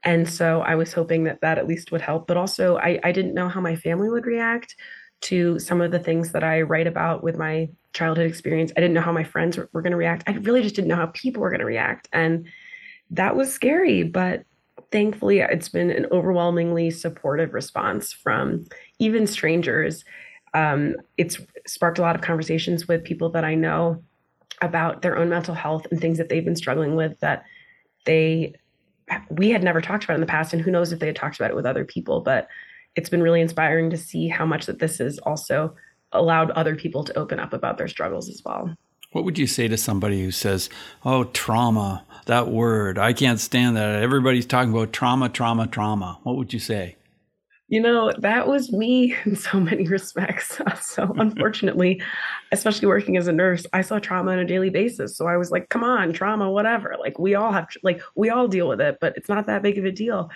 And 0.03 0.29
so 0.29 0.61
I 0.61 0.75
was 0.75 0.93
hoping 0.93 1.23
that 1.23 1.41
that 1.41 1.57
at 1.57 1.67
least 1.67 1.91
would 1.91 2.01
help. 2.01 2.27
But 2.27 2.37
also, 2.37 2.77
I, 2.77 2.99
I 3.03 3.11
didn't 3.11 3.33
know 3.33 3.49
how 3.49 3.61
my 3.61 3.75
family 3.75 4.09
would 4.09 4.25
react 4.25 4.75
to 5.21 5.57
some 5.57 5.81
of 5.81 5.91
the 5.91 5.99
things 5.99 6.31
that 6.31 6.43
I 6.43 6.61
write 6.61 6.85
about 6.85 7.23
with 7.23 7.37
my 7.37 7.69
childhood 7.93 8.29
experience. 8.29 8.71
I 8.77 8.81
didn't 8.81 8.93
know 8.93 9.01
how 9.01 9.11
my 9.11 9.23
friends 9.23 9.57
were, 9.57 9.69
were 9.73 9.81
going 9.81 9.91
to 9.91 9.97
react. 9.97 10.23
I 10.27 10.33
really 10.33 10.61
just 10.61 10.75
didn't 10.75 10.89
know 10.89 10.95
how 10.95 11.07
people 11.07 11.41
were 11.41 11.49
going 11.49 11.59
to 11.59 11.65
react. 11.65 12.07
And 12.13 12.47
that 13.09 13.35
was 13.35 13.51
scary. 13.51 14.03
But 14.03 14.43
thankfully, 14.91 15.39
it's 15.39 15.69
been 15.69 15.89
an 15.91 16.07
overwhelmingly 16.11 16.91
supportive 16.91 17.53
response 17.53 18.13
from 18.13 18.65
even 18.99 19.27
strangers. 19.27 20.03
Um, 20.53 20.95
it's 21.17 21.39
sparked 21.65 21.99
a 21.99 22.01
lot 22.01 22.15
of 22.15 22.21
conversations 22.21 22.87
with 22.87 23.03
people 23.03 23.29
that 23.31 23.43
I 23.43 23.55
know 23.55 24.01
about 24.61 25.01
their 25.01 25.17
own 25.17 25.29
mental 25.29 25.53
health 25.53 25.85
and 25.91 25.99
things 25.99 26.17
that 26.17 26.29
they've 26.29 26.45
been 26.45 26.55
struggling 26.55 26.95
with 26.95 27.19
that 27.19 27.43
they 28.05 28.53
we 29.29 29.49
had 29.49 29.63
never 29.63 29.81
talked 29.81 30.03
about 30.03 30.15
in 30.15 30.21
the 30.21 30.27
past 30.27 30.53
and 30.53 30.61
who 30.61 30.71
knows 30.71 30.91
if 30.91 30.99
they 30.99 31.07
had 31.07 31.15
talked 31.15 31.39
about 31.39 31.51
it 31.51 31.55
with 31.55 31.65
other 31.65 31.85
people 31.85 32.21
but 32.21 32.47
it's 32.95 33.09
been 33.09 33.21
really 33.21 33.41
inspiring 33.41 33.89
to 33.89 33.97
see 33.97 34.27
how 34.27 34.45
much 34.45 34.65
that 34.65 34.79
this 34.79 34.97
has 34.97 35.19
also 35.19 35.75
allowed 36.11 36.49
other 36.51 36.75
people 36.75 37.03
to 37.03 37.17
open 37.17 37.39
up 37.39 37.53
about 37.53 37.77
their 37.77 37.87
struggles 37.87 38.29
as 38.29 38.41
well 38.43 38.73
what 39.11 39.23
would 39.23 39.37
you 39.37 39.47
say 39.47 39.67
to 39.67 39.77
somebody 39.77 40.23
who 40.23 40.31
says, 40.31 40.69
"Oh, 41.05 41.25
trauma, 41.25 42.05
that 42.25 42.49
word, 42.49 42.97
I 42.97 43.13
can't 43.13 43.39
stand 43.39 43.77
that. 43.77 44.01
Everybody's 44.01 44.45
talking 44.45 44.71
about 44.71 44.93
trauma, 44.93 45.29
trauma, 45.29 45.67
trauma." 45.67 46.19
What 46.23 46.37
would 46.37 46.53
you 46.53 46.59
say? 46.59 46.97
You 47.69 47.81
know, 47.81 48.13
that 48.19 48.47
was 48.47 48.71
me 48.71 49.13
in 49.25 49.35
so 49.35 49.59
many 49.59 49.87
respects. 49.87 50.61
So, 50.81 51.13
unfortunately, 51.17 52.01
especially 52.51 52.87
working 52.87 53.17
as 53.17 53.27
a 53.27 53.31
nurse, 53.31 53.65
I 53.73 53.81
saw 53.81 53.99
trauma 53.99 54.31
on 54.31 54.39
a 54.39 54.45
daily 54.45 54.69
basis. 54.69 55.17
So, 55.17 55.27
I 55.27 55.37
was 55.37 55.51
like, 55.51 55.69
come 55.69 55.83
on, 55.83 56.13
trauma, 56.13 56.49
whatever. 56.49 56.95
Like, 56.99 57.19
we 57.19 57.35
all 57.35 57.51
have, 57.51 57.67
like, 57.83 58.01
we 58.15 58.29
all 58.29 58.47
deal 58.47 58.67
with 58.67 58.81
it, 58.81 58.97
but 59.01 59.15
it's 59.17 59.29
not 59.29 59.47
that 59.47 59.61
big 59.61 59.77
of 59.77 59.85
a 59.85 59.91
deal. 59.91 60.29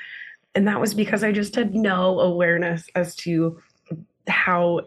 And 0.54 0.68
that 0.68 0.82
was 0.82 0.94
because 0.94 1.24
I 1.24 1.32
just 1.32 1.56
had 1.56 1.74
no 1.74 2.20
awareness 2.20 2.88
as 2.96 3.16
to 3.18 3.60
how 4.28 4.82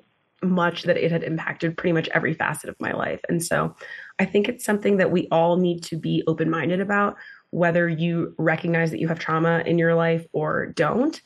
much 0.45 0.85
that 0.85 0.97
it 0.97 1.11
had 1.11 1.23
impacted 1.23 1.77
pretty 1.77 1.93
much 1.93 2.09
every 2.09 2.35
facet 2.35 2.71
of 2.71 2.77
my 2.81 2.93
life. 2.93 3.21
And 3.29 3.43
so, 3.43 3.75
I 4.19 4.25
think 4.25 4.49
it's 4.49 4.65
something 4.65 4.99
that 4.99 5.11
we 5.11 5.27
all 5.31 5.57
need 5.57 5.83
to 5.85 5.97
be 5.97 6.23
open 6.27 6.49
minded 6.49 6.81
about, 6.81 7.17
whether 7.51 7.89
you 7.89 8.35
recognize 8.39 8.91
that 8.91 9.01
you 9.01 9.09
have 9.09 9.19
trauma 9.19 9.63
in 9.67 9.79
your 9.79 9.95
life 9.95 10.27
or 10.33 10.67
don't 10.67 11.21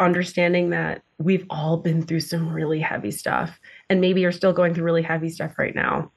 understanding 0.00 0.70
that 0.70 1.02
we've 1.18 1.44
all 1.50 1.76
been 1.76 2.02
through 2.02 2.20
some 2.20 2.52
really 2.52 2.80
heavy 2.80 3.10
stuff 3.10 3.60
and 3.90 4.00
maybe 4.00 4.22
you're 4.22 4.32
still 4.32 4.52
going 4.52 4.74
through 4.74 4.84
really 4.84 5.02
heavy 5.02 5.28
stuff 5.28 5.52
right 5.58 5.74
now 5.74 6.10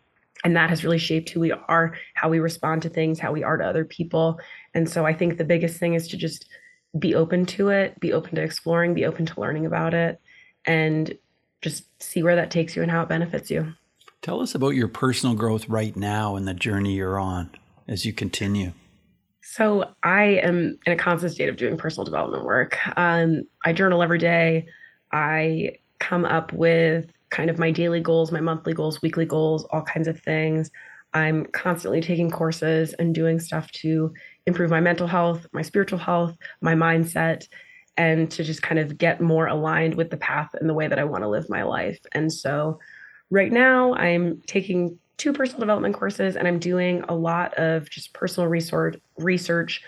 and 0.46 0.56
that 0.56 0.70
has 0.70 0.84
really 0.84 0.98
shaped 0.98 1.30
who 1.30 1.42
we 1.42 1.52
are 1.52 1.94
how 2.14 2.30
we 2.30 2.40
respond 2.40 2.82
to 2.82 2.90
things 2.90 3.20
how 3.20 3.32
we 3.32 3.44
are 3.44 3.58
to 3.58 3.66
other 3.66 3.84
people 3.84 4.40
and 4.74 4.90
so 4.90 5.06
i 5.06 5.14
think 5.14 5.38
the 5.38 5.44
biggest 5.44 5.78
thing 5.78 5.94
is 5.94 6.08
to 6.08 6.16
just 6.16 6.48
be 6.98 7.14
open 7.14 7.46
to 7.46 7.70
it 7.70 8.00
be 8.00 8.14
open 8.14 8.36
to 8.36 8.42
exploring 8.42 8.94
be 8.94 9.06
open 9.06 9.26
to 9.26 9.40
learning 9.40 9.66
about 9.66 9.94
it 9.94 10.20
and 10.66 11.18
just 11.64 11.86
see 12.02 12.22
where 12.22 12.36
that 12.36 12.52
takes 12.52 12.76
you 12.76 12.84
and 12.84 12.92
how 12.92 13.02
it 13.02 13.10
benefits 13.10 13.50
you 13.50 13.74
tell 14.22 14.42
us 14.42 14.54
about 14.54 14.76
your 14.76 14.88
personal 14.88 15.36
growth 15.36 15.68
right 15.68 15.96
now 15.96 16.36
and 16.36 16.48
the 16.48 16.54
journey 16.54 16.94
you're 16.94 17.20
on 17.20 17.50
as 17.88 18.06
you 18.06 18.14
continue 18.14 18.72
so 19.46 19.94
I 20.02 20.24
am 20.42 20.80
in 20.86 20.94
a 20.94 20.96
constant 20.96 21.34
state 21.34 21.50
of 21.50 21.58
doing 21.58 21.78
personal 21.78 22.06
development 22.06 22.46
work. 22.46 22.80
Um, 22.98 23.44
I 23.66 23.74
journal 23.74 24.02
every 24.02 24.18
day. 24.18 24.66
I 25.12 25.74
come 26.00 26.26
up 26.26 26.52
with 26.54 27.12
kind 27.30 27.50
of 27.50 27.60
my 27.60 27.70
daily 27.70 28.00
goals, 28.00 28.32
my 28.32 28.42
monthly 28.42 28.74
goals, 28.74 29.02
weekly 29.02 29.26
goals, 29.26 29.66
all 29.66 29.82
kinds 29.82 30.08
of 30.08 30.20
things. 30.20 30.72
I'm 31.14 31.46
constantly 31.48 32.02
taking 32.02 32.32
courses 32.32 32.94
and 32.94 33.14
doing 33.14 33.40
stuff 33.40 33.72
to 33.74 34.14
improve 34.48 34.72
my 34.72 34.80
mental 34.80 35.08
health, 35.08 35.46
my 35.52 35.62
spiritual 35.62 36.00
health, 36.00 36.36
my 36.62 36.74
mindset, 36.74 37.48
and 37.98 38.30
to 38.32 38.44
just 38.44 38.62
kind 38.62 38.80
of 38.80 38.98
get 38.98 39.22
more 39.22 39.48
aligned 39.48 39.96
with 39.96 40.10
the 40.10 40.18
path 40.18 40.50
and 40.60 40.70
the 40.70 40.74
way 40.74 40.88
that 40.88 41.00
I 41.00 41.04
want 41.04 41.24
to 41.24 41.30
live 41.30 41.50
my 41.50 41.64
life. 41.64 42.00
And 42.14 42.32
so 42.32 42.80
right 43.30 43.52
now 43.52 43.94
I'm 43.96 44.42
taking 44.48 44.98
two 45.18 45.34
personal 45.34 45.60
development 45.60 45.96
courses 45.96 46.36
and 46.36 46.48
I'm 46.48 46.60
doing 46.60 47.04
a 47.08 47.16
lot 47.16 47.54
of 47.56 47.90
just 47.90 48.14
personal 48.14 48.50
research 48.50 49.00
research 49.18 49.82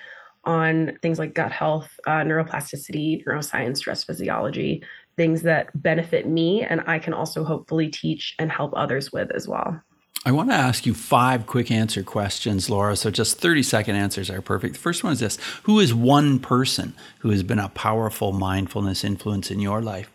on 0.44 0.98
things 1.02 1.18
like 1.18 1.34
gut 1.34 1.52
health, 1.52 2.00
uh, 2.06 2.22
neuroplasticity, 2.22 3.26
neuroscience, 3.26 3.78
stress 3.78 4.04
physiology, 4.04 4.84
things 5.18 5.42
that 5.42 5.70
benefit 5.82 6.28
me 6.28 6.62
and 6.64 6.82
I 6.86 7.00
can 7.00 7.14
also 7.14 7.44
hopefully 7.44 7.90
teach 7.90 8.36
and 8.38 8.52
help 8.52 8.74
others 8.76 9.12
with 9.12 9.32
as 9.32 9.48
well. 9.48 9.82
I 10.28 10.32
want 10.32 10.50
to 10.50 10.56
ask 10.56 10.88
you 10.88 10.96
five 10.96 11.46
quick 11.46 11.70
answer 11.70 12.02
questions, 12.02 12.68
Laura. 12.68 12.96
So 12.96 13.12
just 13.12 13.38
30 13.40 13.62
second 13.62 13.96
answers 13.96 14.32
are 14.32 14.42
perfect. 14.42 14.74
The 14.74 14.80
first 14.80 15.04
one 15.04 15.14
is 15.14 15.20
this 15.20 15.38
Who 15.64 15.80
is 15.80 15.94
one 15.94 16.40
person 16.40 16.96
who 17.20 17.30
has 17.30 17.44
been 17.44 17.60
a 17.60 17.70
powerful 17.70 18.32
mindfulness 18.32 19.04
influence 19.04 19.52
in 19.52 19.60
your 19.60 19.82
life? 19.82 20.10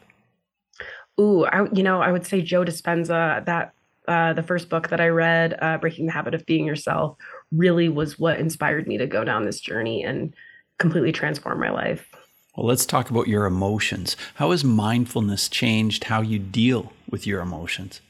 Ooh, 1.20 1.44
I, 1.44 1.68
you 1.72 1.84
know, 1.84 2.00
I 2.00 2.10
would 2.10 2.26
say 2.26 2.42
Joe 2.42 2.64
Dispenza. 2.64 3.44
That 3.44 3.72
uh, 4.08 4.32
the 4.32 4.42
first 4.42 4.68
book 4.68 4.88
that 4.88 5.00
I 5.00 5.08
read, 5.08 5.56
uh, 5.62 5.78
Breaking 5.78 6.06
the 6.06 6.12
Habit 6.12 6.34
of 6.34 6.44
Being 6.44 6.66
Yourself, 6.66 7.16
really 7.52 7.88
was 7.88 8.18
what 8.18 8.40
inspired 8.40 8.88
me 8.88 8.98
to 8.98 9.06
go 9.06 9.22
down 9.22 9.44
this 9.44 9.60
journey 9.60 10.02
and 10.02 10.34
completely 10.80 11.12
transform 11.12 11.60
my 11.60 11.70
life. 11.70 12.08
Well, 12.56 12.66
let's 12.66 12.84
talk 12.84 13.10
about 13.10 13.28
your 13.28 13.46
emotions. 13.46 14.16
How 14.34 14.50
has 14.50 14.64
mindfulness 14.64 15.48
changed 15.48 16.04
how 16.04 16.20
you 16.20 16.40
deal 16.40 16.92
with 17.08 17.28
your 17.28 17.40
emotions? 17.40 18.00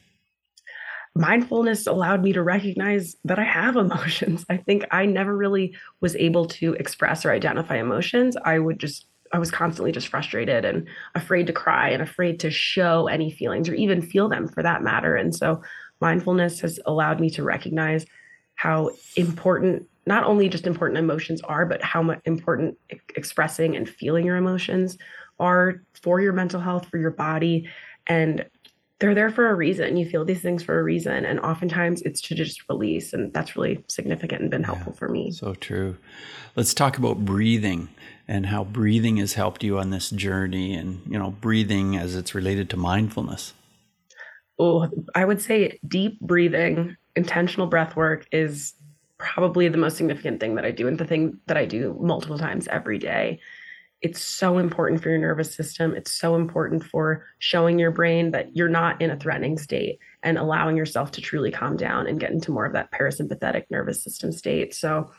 Mindfulness 1.14 1.86
allowed 1.86 2.22
me 2.22 2.32
to 2.32 2.42
recognize 2.42 3.16
that 3.24 3.38
I 3.38 3.44
have 3.44 3.76
emotions. 3.76 4.44
I 4.48 4.56
think 4.56 4.84
I 4.90 5.06
never 5.06 5.36
really 5.36 5.76
was 6.00 6.16
able 6.16 6.46
to 6.46 6.74
express 6.74 7.24
or 7.24 7.32
identify 7.32 7.76
emotions. 7.76 8.36
I 8.44 8.58
would 8.58 8.78
just 8.78 9.06
I 9.32 9.38
was 9.38 9.50
constantly 9.50 9.92
just 9.92 10.08
frustrated 10.08 10.64
and 10.64 10.88
afraid 11.14 11.46
to 11.46 11.52
cry 11.52 11.90
and 11.90 12.02
afraid 12.02 12.40
to 12.40 12.50
show 12.50 13.06
any 13.06 13.30
feelings 13.30 13.68
or 13.68 13.74
even 13.74 14.02
feel 14.02 14.28
them 14.28 14.48
for 14.48 14.60
that 14.62 14.82
matter. 14.82 15.14
And 15.14 15.32
so 15.32 15.62
mindfulness 16.00 16.58
has 16.60 16.80
allowed 16.84 17.20
me 17.20 17.30
to 17.30 17.44
recognize 17.44 18.06
how 18.56 18.90
important 19.16 19.86
not 20.06 20.24
only 20.24 20.48
just 20.48 20.66
important 20.66 20.98
emotions 20.98 21.40
are 21.42 21.64
but 21.64 21.82
how 21.82 22.16
important 22.24 22.76
expressing 23.14 23.76
and 23.76 23.88
feeling 23.88 24.26
your 24.26 24.36
emotions 24.36 24.98
are 25.38 25.82
for 26.02 26.20
your 26.20 26.32
mental 26.32 26.60
health 26.60 26.86
for 26.90 26.98
your 26.98 27.10
body 27.10 27.68
and 28.06 28.44
they're 29.00 29.14
there 29.14 29.30
for 29.30 29.48
a 29.48 29.54
reason. 29.54 29.96
You 29.96 30.08
feel 30.08 30.24
these 30.24 30.42
things 30.42 30.62
for 30.62 30.78
a 30.78 30.82
reason. 30.82 31.24
And 31.24 31.40
oftentimes 31.40 32.02
it's 32.02 32.20
to 32.22 32.34
just 32.34 32.68
release. 32.68 33.12
And 33.12 33.32
that's 33.32 33.56
really 33.56 33.82
significant 33.88 34.42
and 34.42 34.50
been 34.50 34.62
helpful 34.62 34.92
yeah, 34.92 34.98
for 34.98 35.08
me. 35.08 35.32
So 35.32 35.54
true. 35.54 35.96
Let's 36.54 36.74
talk 36.74 36.98
about 36.98 37.24
breathing 37.24 37.88
and 38.28 38.46
how 38.46 38.62
breathing 38.62 39.16
has 39.16 39.32
helped 39.32 39.64
you 39.64 39.78
on 39.78 39.90
this 39.90 40.10
journey 40.10 40.74
and 40.74 41.02
you 41.06 41.18
know 41.18 41.30
breathing 41.30 41.96
as 41.96 42.14
it's 42.14 42.34
related 42.34 42.70
to 42.70 42.76
mindfulness. 42.76 43.54
Oh, 44.58 44.88
I 45.14 45.24
would 45.24 45.40
say 45.40 45.80
deep 45.88 46.20
breathing, 46.20 46.96
intentional 47.16 47.66
breath 47.66 47.96
work 47.96 48.26
is 48.30 48.74
probably 49.18 49.68
the 49.68 49.78
most 49.78 49.96
significant 49.96 50.40
thing 50.40 50.54
that 50.54 50.64
I 50.64 50.70
do 50.70 50.86
and 50.86 50.98
the 50.98 51.06
thing 51.06 51.38
that 51.46 51.56
I 51.56 51.64
do 51.64 51.98
multiple 52.00 52.38
times 52.38 52.68
every 52.68 52.98
day. 52.98 53.40
It's 54.02 54.22
so 54.22 54.58
important 54.58 55.02
for 55.02 55.10
your 55.10 55.18
nervous 55.18 55.54
system. 55.54 55.94
It's 55.94 56.10
so 56.12 56.34
important 56.34 56.84
for 56.84 57.26
showing 57.38 57.78
your 57.78 57.90
brain 57.90 58.30
that 58.30 58.56
you're 58.56 58.68
not 58.68 59.00
in 59.02 59.10
a 59.10 59.16
threatening 59.16 59.58
state 59.58 59.98
and 60.22 60.38
allowing 60.38 60.76
yourself 60.76 61.10
to 61.12 61.20
truly 61.20 61.50
calm 61.50 61.76
down 61.76 62.06
and 62.06 62.18
get 62.18 62.30
into 62.30 62.50
more 62.50 62.64
of 62.64 62.72
that 62.72 62.90
parasympathetic 62.92 63.64
nervous 63.70 64.02
system 64.02 64.32
state. 64.32 64.74
So 64.74 65.10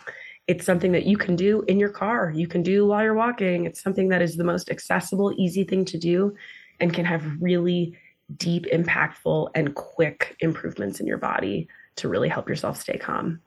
it's 0.48 0.66
something 0.66 0.92
that 0.94 1.06
you 1.06 1.16
can 1.16 1.36
do 1.36 1.62
in 1.68 1.80
your 1.80 1.90
car. 1.90 2.32
You 2.36 2.48
can 2.48 2.64
do 2.64 2.88
while 2.88 3.04
you're 3.04 3.14
walking. 3.14 3.66
It's 3.66 3.82
something 3.82 4.10
that 4.10 4.24
is 4.24 4.36
the 4.36 4.44
most 4.44 4.72
accessible, 4.72 5.34
easy 5.38 5.64
thing 5.64 5.86
to 5.86 6.00
do 6.00 6.36
and 6.80 6.94
can 6.94 7.06
have 7.06 7.24
really 7.40 7.96
deep, 8.38 8.66
impactful, 8.66 9.50
and 9.54 9.76
quick 9.76 10.36
improvements 10.40 11.00
in 11.00 11.06
your 11.06 11.20
body. 11.20 11.68
to 11.98 12.08
really 12.08 12.30
help 12.30 12.48
yourself 12.50 12.80
stay 12.80 12.98
calm. 12.98 13.42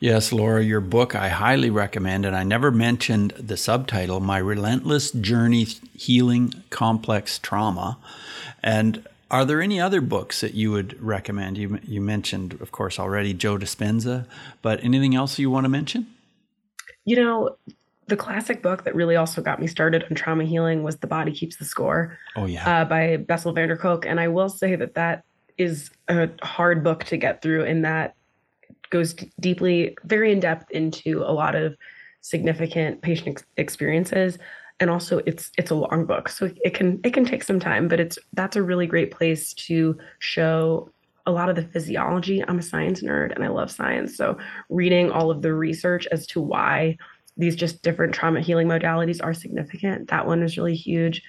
Yes, 0.00 0.32
Laura, 0.32 0.62
your 0.62 0.80
book 0.80 1.14
I 1.14 1.28
highly 1.28 1.70
recommend, 1.70 2.26
and 2.26 2.36
I 2.36 2.42
never 2.42 2.70
mentioned 2.70 3.30
the 3.32 3.56
subtitle 3.56 4.20
My 4.20 4.38
Relentless 4.38 5.10
Journey 5.12 5.64
Healing 5.94 6.52
Complex 6.70 7.38
Trauma. 7.38 7.96
And 8.62 9.06
are 9.30 9.44
there 9.44 9.62
any 9.62 9.80
other 9.80 10.00
books 10.00 10.40
that 10.42 10.54
you 10.54 10.70
would 10.72 11.00
recommend? 11.02 11.56
You, 11.58 11.80
you 11.84 12.00
mentioned, 12.00 12.54
of 12.60 12.72
course, 12.72 12.98
already 12.98 13.32
Joe 13.32 13.56
Dispenza, 13.56 14.26
but 14.62 14.82
anything 14.84 15.14
else 15.14 15.38
you 15.38 15.50
want 15.50 15.64
to 15.64 15.70
mention? 15.70 16.06
You 17.04 17.16
know, 17.16 17.56
the 18.06 18.16
classic 18.16 18.62
book 18.62 18.84
that 18.84 18.94
really 18.94 19.16
also 19.16 19.40
got 19.40 19.60
me 19.60 19.66
started 19.66 20.04
on 20.04 20.14
trauma 20.14 20.44
healing 20.44 20.82
was 20.82 20.98
The 20.98 21.06
Body 21.06 21.32
Keeps 21.32 21.56
the 21.56 21.64
Score. 21.64 22.18
Oh, 22.36 22.46
yeah. 22.46 22.82
Uh, 22.82 22.84
by 22.84 23.16
Bessel 23.16 23.52
van 23.52 23.68
der 23.68 23.76
Kolk. 23.76 24.04
And 24.04 24.20
I 24.20 24.28
will 24.28 24.48
say 24.48 24.76
that 24.76 24.94
that 24.94 25.24
is 25.56 25.90
a 26.08 26.28
hard 26.42 26.84
book 26.84 27.04
to 27.04 27.16
get 27.16 27.40
through 27.40 27.64
in 27.64 27.82
that 27.82 28.14
goes 28.90 29.14
deeply, 29.40 29.96
very 30.04 30.32
in 30.32 30.40
depth 30.40 30.70
into 30.70 31.22
a 31.22 31.32
lot 31.32 31.54
of 31.54 31.76
significant 32.20 33.02
patient 33.02 33.28
ex- 33.28 33.44
experiences. 33.56 34.38
And 34.80 34.90
also 34.90 35.18
it's 35.26 35.50
it's 35.56 35.70
a 35.70 35.74
long 35.74 36.04
book. 36.04 36.28
So 36.28 36.50
it 36.64 36.74
can 36.74 37.00
it 37.04 37.14
can 37.14 37.24
take 37.24 37.44
some 37.44 37.60
time, 37.60 37.86
but 37.88 38.00
it's 38.00 38.18
that's 38.32 38.56
a 38.56 38.62
really 38.62 38.86
great 38.86 39.10
place 39.10 39.54
to 39.54 39.96
show 40.18 40.90
a 41.26 41.32
lot 41.32 41.48
of 41.48 41.56
the 41.56 41.62
physiology. 41.62 42.42
I'm 42.46 42.58
a 42.58 42.62
science 42.62 43.02
nerd 43.02 43.34
and 43.34 43.44
I 43.44 43.48
love 43.48 43.70
science. 43.70 44.16
So 44.16 44.36
reading 44.68 45.10
all 45.10 45.30
of 45.30 45.42
the 45.42 45.54
research 45.54 46.06
as 46.12 46.26
to 46.28 46.40
why 46.40 46.98
these 47.36 47.56
just 47.56 47.82
different 47.82 48.14
trauma 48.14 48.40
healing 48.40 48.68
modalities 48.68 49.20
are 49.22 49.34
significant. 49.34 50.08
That 50.08 50.26
one 50.26 50.42
is 50.42 50.56
really 50.56 50.76
huge. 50.76 51.22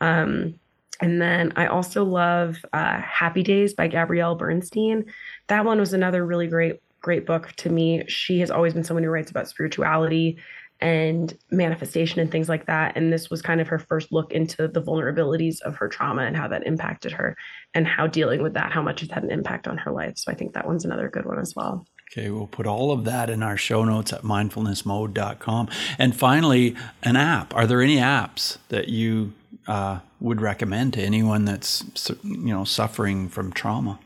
Um, 0.00 0.54
and 1.00 1.20
then 1.20 1.52
I 1.56 1.66
also 1.66 2.04
love 2.04 2.64
uh, 2.72 3.00
Happy 3.00 3.42
Days 3.42 3.74
by 3.74 3.88
Gabrielle 3.88 4.36
Bernstein. 4.36 5.04
That 5.48 5.64
one 5.64 5.78
was 5.80 5.92
another 5.92 6.24
really 6.24 6.46
great, 6.46 6.80
great 7.02 7.26
book 7.26 7.52
to 7.58 7.68
me. 7.68 8.04
She 8.08 8.40
has 8.40 8.50
always 8.50 8.72
been 8.72 8.84
someone 8.84 9.04
who 9.04 9.10
writes 9.10 9.30
about 9.30 9.48
spirituality 9.48 10.38
and 10.80 11.36
manifestation 11.50 12.20
and 12.20 12.30
things 12.30 12.48
like 12.48 12.66
that. 12.66 12.96
And 12.96 13.12
this 13.12 13.30
was 13.30 13.40
kind 13.40 13.60
of 13.60 13.68
her 13.68 13.78
first 13.78 14.10
look 14.10 14.32
into 14.32 14.66
the 14.66 14.82
vulnerabilities 14.82 15.60
of 15.60 15.76
her 15.76 15.88
trauma 15.88 16.22
and 16.22 16.36
how 16.36 16.48
that 16.48 16.66
impacted 16.66 17.12
her 17.12 17.36
and 17.72 17.86
how 17.86 18.08
dealing 18.08 18.42
with 18.42 18.54
that, 18.54 18.72
how 18.72 18.82
much 18.82 19.02
it's 19.02 19.12
had 19.12 19.22
an 19.22 19.30
impact 19.30 19.68
on 19.68 19.78
her 19.78 19.92
life. 19.92 20.14
So 20.16 20.32
I 20.32 20.34
think 20.34 20.54
that 20.54 20.66
one's 20.66 20.84
another 20.84 21.08
good 21.08 21.24
one 21.24 21.38
as 21.38 21.54
well. 21.54 21.86
Okay, 22.10 22.30
we'll 22.30 22.48
put 22.48 22.66
all 22.66 22.90
of 22.90 23.04
that 23.04 23.30
in 23.30 23.42
our 23.42 23.56
show 23.56 23.84
notes 23.84 24.12
at 24.12 24.22
mindfulnessmode.com. 24.22 25.68
And 25.98 26.14
finally, 26.14 26.76
an 27.02 27.16
app. 27.16 27.54
Are 27.54 27.66
there 27.66 27.80
any 27.80 27.96
apps 27.96 28.58
that 28.68 28.88
you 28.88 29.32
uh, 29.66 30.00
would 30.20 30.40
recommend 30.40 30.94
to 30.94 31.00
anyone 31.00 31.44
that's 31.44 31.84
you 32.22 32.52
know 32.52 32.64
suffering 32.64 33.28
from 33.28 33.52
trauma? 33.52 33.98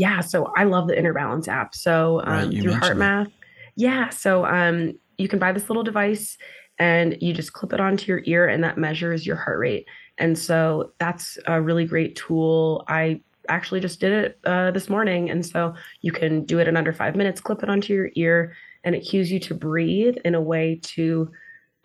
Yeah, 0.00 0.20
so 0.20 0.50
I 0.56 0.64
love 0.64 0.88
the 0.88 0.98
Inner 0.98 1.12
Balance 1.12 1.46
app. 1.46 1.74
So 1.74 2.22
um, 2.24 2.50
right, 2.50 2.62
through 2.62 2.72
HeartMath, 2.72 3.30
yeah. 3.76 4.08
So 4.08 4.46
um, 4.46 4.98
you 5.18 5.28
can 5.28 5.38
buy 5.38 5.52
this 5.52 5.68
little 5.68 5.82
device 5.82 6.38
and 6.78 7.18
you 7.20 7.34
just 7.34 7.52
clip 7.52 7.74
it 7.74 7.80
onto 7.80 8.06
your 8.10 8.22
ear, 8.24 8.48
and 8.48 8.64
that 8.64 8.78
measures 8.78 9.26
your 9.26 9.36
heart 9.36 9.58
rate. 9.58 9.86
And 10.16 10.38
so 10.38 10.92
that's 10.98 11.36
a 11.46 11.60
really 11.60 11.84
great 11.84 12.16
tool. 12.16 12.82
I 12.88 13.20
actually 13.50 13.80
just 13.80 14.00
did 14.00 14.12
it 14.12 14.38
uh, 14.44 14.70
this 14.70 14.88
morning. 14.88 15.28
And 15.28 15.44
so 15.44 15.74
you 16.00 16.12
can 16.12 16.44
do 16.46 16.58
it 16.60 16.68
in 16.68 16.78
under 16.78 16.94
five 16.94 17.14
minutes, 17.14 17.42
clip 17.42 17.62
it 17.62 17.68
onto 17.68 17.92
your 17.92 18.10
ear, 18.14 18.56
and 18.84 18.94
it 18.94 19.00
cues 19.00 19.30
you 19.30 19.38
to 19.40 19.54
breathe 19.54 20.16
in 20.24 20.34
a 20.34 20.40
way 20.40 20.80
to 20.94 21.30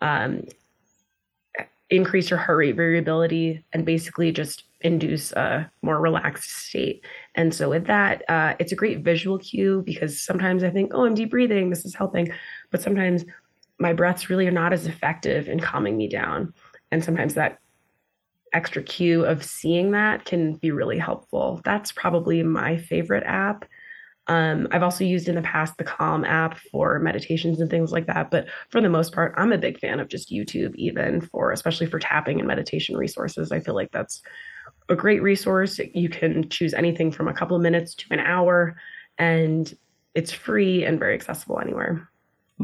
um, 0.00 0.44
increase 1.90 2.30
your 2.30 2.38
heart 2.38 2.58
rate 2.58 2.76
variability 2.76 3.64
and 3.72 3.84
basically 3.84 4.32
just 4.32 4.64
induce 4.80 5.32
a 5.32 5.70
more 5.82 6.00
relaxed 6.00 6.50
state. 6.50 7.04
And 7.34 7.54
so 7.54 7.70
with 7.70 7.86
that, 7.86 8.28
uh, 8.28 8.54
it's 8.58 8.72
a 8.72 8.76
great 8.76 9.00
visual 9.00 9.38
cue 9.38 9.82
because 9.84 10.20
sometimes 10.20 10.64
I 10.64 10.70
think, 10.70 10.92
oh, 10.94 11.06
I'm 11.06 11.14
deep 11.14 11.30
breathing, 11.30 11.70
this 11.70 11.84
is 11.84 11.94
helping. 11.94 12.32
But 12.70 12.82
sometimes 12.82 13.24
my 13.78 13.92
breaths 13.92 14.30
really 14.30 14.46
are 14.46 14.52
not 14.52 14.72
as 14.72 14.86
effective 14.86 15.48
in 15.48 15.60
calming 15.60 15.96
me 15.96 16.08
down. 16.08 16.52
And 16.90 17.04
sometimes 17.04 17.34
that 17.34 17.58
extra 18.52 18.82
cue 18.82 19.24
of 19.24 19.44
seeing 19.44 19.90
that 19.92 20.24
can 20.24 20.54
be 20.54 20.70
really 20.70 20.98
helpful. 20.98 21.60
That's 21.64 21.92
probably 21.92 22.42
my 22.42 22.78
favorite 22.78 23.24
app. 23.26 23.64
Um, 24.28 24.66
I've 24.70 24.82
also 24.82 25.04
used 25.04 25.28
in 25.28 25.36
the 25.36 25.42
past 25.42 25.76
the 25.78 25.84
Calm 25.84 26.24
app 26.24 26.58
for 26.58 26.98
meditations 26.98 27.60
and 27.60 27.70
things 27.70 27.92
like 27.92 28.06
that. 28.06 28.30
But 28.30 28.46
for 28.70 28.80
the 28.80 28.88
most 28.88 29.12
part, 29.12 29.34
I'm 29.36 29.52
a 29.52 29.58
big 29.58 29.78
fan 29.78 30.00
of 30.00 30.08
just 30.08 30.30
YouTube, 30.30 30.74
even 30.74 31.20
for 31.20 31.52
especially 31.52 31.86
for 31.86 31.98
tapping 31.98 32.38
and 32.38 32.48
meditation 32.48 32.96
resources. 32.96 33.52
I 33.52 33.60
feel 33.60 33.74
like 33.74 33.92
that's 33.92 34.22
a 34.88 34.96
great 34.96 35.22
resource. 35.22 35.80
You 35.94 36.08
can 36.08 36.48
choose 36.48 36.74
anything 36.74 37.12
from 37.12 37.28
a 37.28 37.34
couple 37.34 37.56
of 37.56 37.62
minutes 37.62 37.94
to 37.94 38.06
an 38.10 38.20
hour, 38.20 38.76
and 39.18 39.76
it's 40.14 40.32
free 40.32 40.84
and 40.84 40.98
very 40.98 41.14
accessible 41.14 41.60
anywhere. 41.60 42.08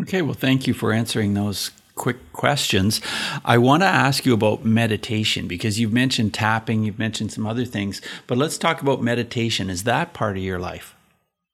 Okay, 0.00 0.22
well, 0.22 0.34
thank 0.34 0.66
you 0.66 0.74
for 0.74 0.92
answering 0.92 1.34
those 1.34 1.70
quick 1.94 2.32
questions. 2.32 3.00
I 3.44 3.58
want 3.58 3.82
to 3.82 3.86
ask 3.86 4.24
you 4.24 4.32
about 4.32 4.64
meditation 4.64 5.46
because 5.46 5.78
you've 5.78 5.92
mentioned 5.92 6.32
tapping, 6.32 6.84
you've 6.84 6.98
mentioned 6.98 7.32
some 7.32 7.46
other 7.46 7.66
things, 7.66 8.00
but 8.26 8.38
let's 8.38 8.56
talk 8.56 8.80
about 8.80 9.02
meditation. 9.02 9.68
Is 9.68 9.84
that 9.84 10.14
part 10.14 10.36
of 10.36 10.42
your 10.42 10.58
life? 10.58 10.96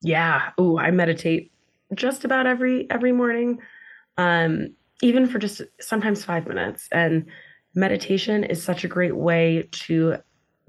Yeah. 0.02 0.50
Oh, 0.58 0.78
I 0.78 0.90
meditate 0.90 1.52
just 1.94 2.24
about 2.24 2.46
every 2.46 2.88
every 2.90 3.12
morning. 3.12 3.58
Um 4.18 4.74
even 5.02 5.26
for 5.28 5.38
just 5.38 5.62
sometimes 5.80 6.24
5 6.24 6.46
minutes 6.48 6.88
and 6.92 7.26
meditation 7.74 8.44
is 8.44 8.62
such 8.62 8.84
a 8.84 8.88
great 8.88 9.16
way 9.16 9.68
to 9.72 10.16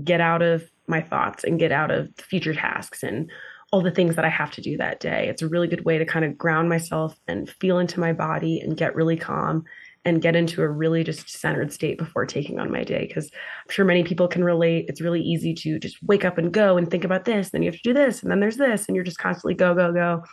get 0.03 0.21
out 0.21 0.41
of 0.41 0.69
my 0.87 1.01
thoughts 1.01 1.43
and 1.43 1.59
get 1.59 1.71
out 1.71 1.91
of 1.91 2.09
future 2.19 2.53
tasks 2.53 3.03
and 3.03 3.31
all 3.71 3.81
the 3.81 3.91
things 3.91 4.15
that 4.15 4.25
I 4.25 4.29
have 4.29 4.51
to 4.51 4.61
do 4.61 4.77
that 4.77 4.99
day. 4.99 5.27
It's 5.29 5.41
a 5.43 5.47
really 5.49 5.67
good 5.67 5.85
way 5.85 5.97
to 5.99 6.05
kind 6.05 6.25
of 6.25 6.37
ground 6.37 6.69
myself 6.69 7.19
and 7.27 7.49
feel 7.49 7.79
into 7.79 7.99
my 7.99 8.13
body 8.13 8.59
and 8.61 8.77
get 8.77 8.95
really 8.95 9.17
calm 9.17 9.63
and 10.05 10.21
get 10.21 10.35
into 10.35 10.61
a 10.61 10.67
really 10.67 11.03
just 11.03 11.29
centered 11.29 11.73
state 11.73 11.97
before 11.97 12.25
taking 12.25 12.59
on 12.59 12.71
my 12.71 12.83
day. 12.83 13.05
Because 13.07 13.25
I'm 13.25 13.71
sure 13.71 13.85
many 13.85 14.03
people 14.03 14.27
can 14.27 14.43
relate. 14.43 14.85
It's 14.87 15.01
really 15.01 15.21
easy 15.21 15.53
to 15.55 15.79
just 15.79 16.01
wake 16.03 16.25
up 16.25 16.37
and 16.37 16.53
go 16.53 16.77
and 16.77 16.89
think 16.89 17.03
about 17.03 17.25
this. 17.25 17.49
Then 17.49 17.61
you 17.61 17.69
have 17.69 17.79
to 17.79 17.89
do 17.89 17.93
this. 17.93 18.21
And 18.21 18.31
then 18.31 18.39
there's 18.39 18.57
this. 18.57 18.87
And 18.87 18.95
you're 18.95 19.05
just 19.05 19.19
constantly 19.19 19.55
go, 19.55 19.75
go, 19.75 19.91
go, 19.91 20.23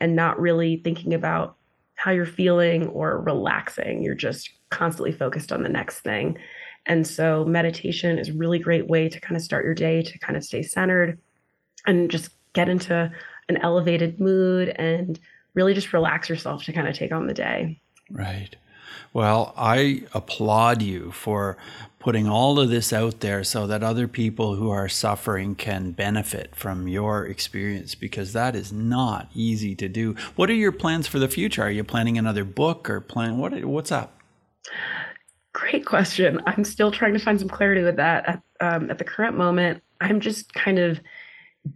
and 0.00 0.16
not 0.16 0.40
really 0.40 0.78
thinking 0.78 1.14
about 1.14 1.56
how 1.94 2.10
you're 2.10 2.26
feeling 2.26 2.88
or 2.88 3.20
relaxing. 3.20 4.02
You're 4.02 4.14
just 4.14 4.50
constantly 4.70 5.12
focused 5.12 5.52
on 5.52 5.62
the 5.62 5.68
next 5.68 6.00
thing. 6.00 6.36
And 6.86 7.06
so 7.06 7.44
meditation 7.44 8.18
is 8.18 8.30
a 8.30 8.32
really 8.32 8.58
great 8.58 8.88
way 8.88 9.08
to 9.08 9.20
kind 9.20 9.36
of 9.36 9.42
start 9.42 9.64
your 9.64 9.74
day 9.74 10.02
to 10.02 10.18
kind 10.18 10.36
of 10.36 10.42
stay 10.42 10.62
centered 10.62 11.18
and 11.86 12.10
just 12.10 12.30
get 12.54 12.68
into 12.68 13.10
an 13.48 13.56
elevated 13.58 14.18
mood 14.20 14.70
and 14.70 15.20
really 15.54 15.74
just 15.74 15.92
relax 15.92 16.28
yourself 16.28 16.64
to 16.64 16.72
kind 16.72 16.88
of 16.88 16.94
take 16.94 17.12
on 17.12 17.26
the 17.26 17.34
day. 17.34 17.80
Right. 18.10 18.56
Well, 19.12 19.52
I 19.56 20.04
applaud 20.14 20.82
you 20.82 21.12
for 21.12 21.56
putting 22.02 22.28
all 22.28 22.58
of 22.58 22.68
this 22.68 22.92
out 22.92 23.20
there 23.20 23.44
so 23.44 23.66
that 23.68 23.82
other 23.82 24.08
people 24.08 24.56
who 24.56 24.70
are 24.70 24.88
suffering 24.88 25.54
can 25.54 25.92
benefit 25.92 26.56
from 26.56 26.88
your 26.88 27.24
experience 27.24 27.94
because 27.94 28.32
that 28.32 28.56
is 28.56 28.72
not 28.72 29.30
easy 29.34 29.76
to 29.76 29.88
do. 29.88 30.16
What 30.34 30.50
are 30.50 30.54
your 30.54 30.72
plans 30.72 31.06
for 31.06 31.20
the 31.20 31.28
future? 31.28 31.62
Are 31.62 31.70
you 31.70 31.84
planning 31.84 32.18
another 32.18 32.44
book 32.44 32.90
or 32.90 33.00
plan 33.00 33.38
what 33.38 33.64
what's 33.64 33.92
up? 33.92 34.18
Great 35.52 35.86
question. 35.86 36.40
I'm 36.46 36.64
still 36.64 36.90
trying 36.90 37.12
to 37.12 37.20
find 37.20 37.38
some 37.38 37.48
clarity 37.48 37.82
with 37.82 37.96
that. 37.96 38.26
At, 38.26 38.42
um, 38.60 38.90
at 38.90 38.98
the 38.98 39.04
current 39.04 39.36
moment, 39.36 39.82
I'm 40.00 40.18
just 40.18 40.52
kind 40.54 40.78
of 40.78 41.00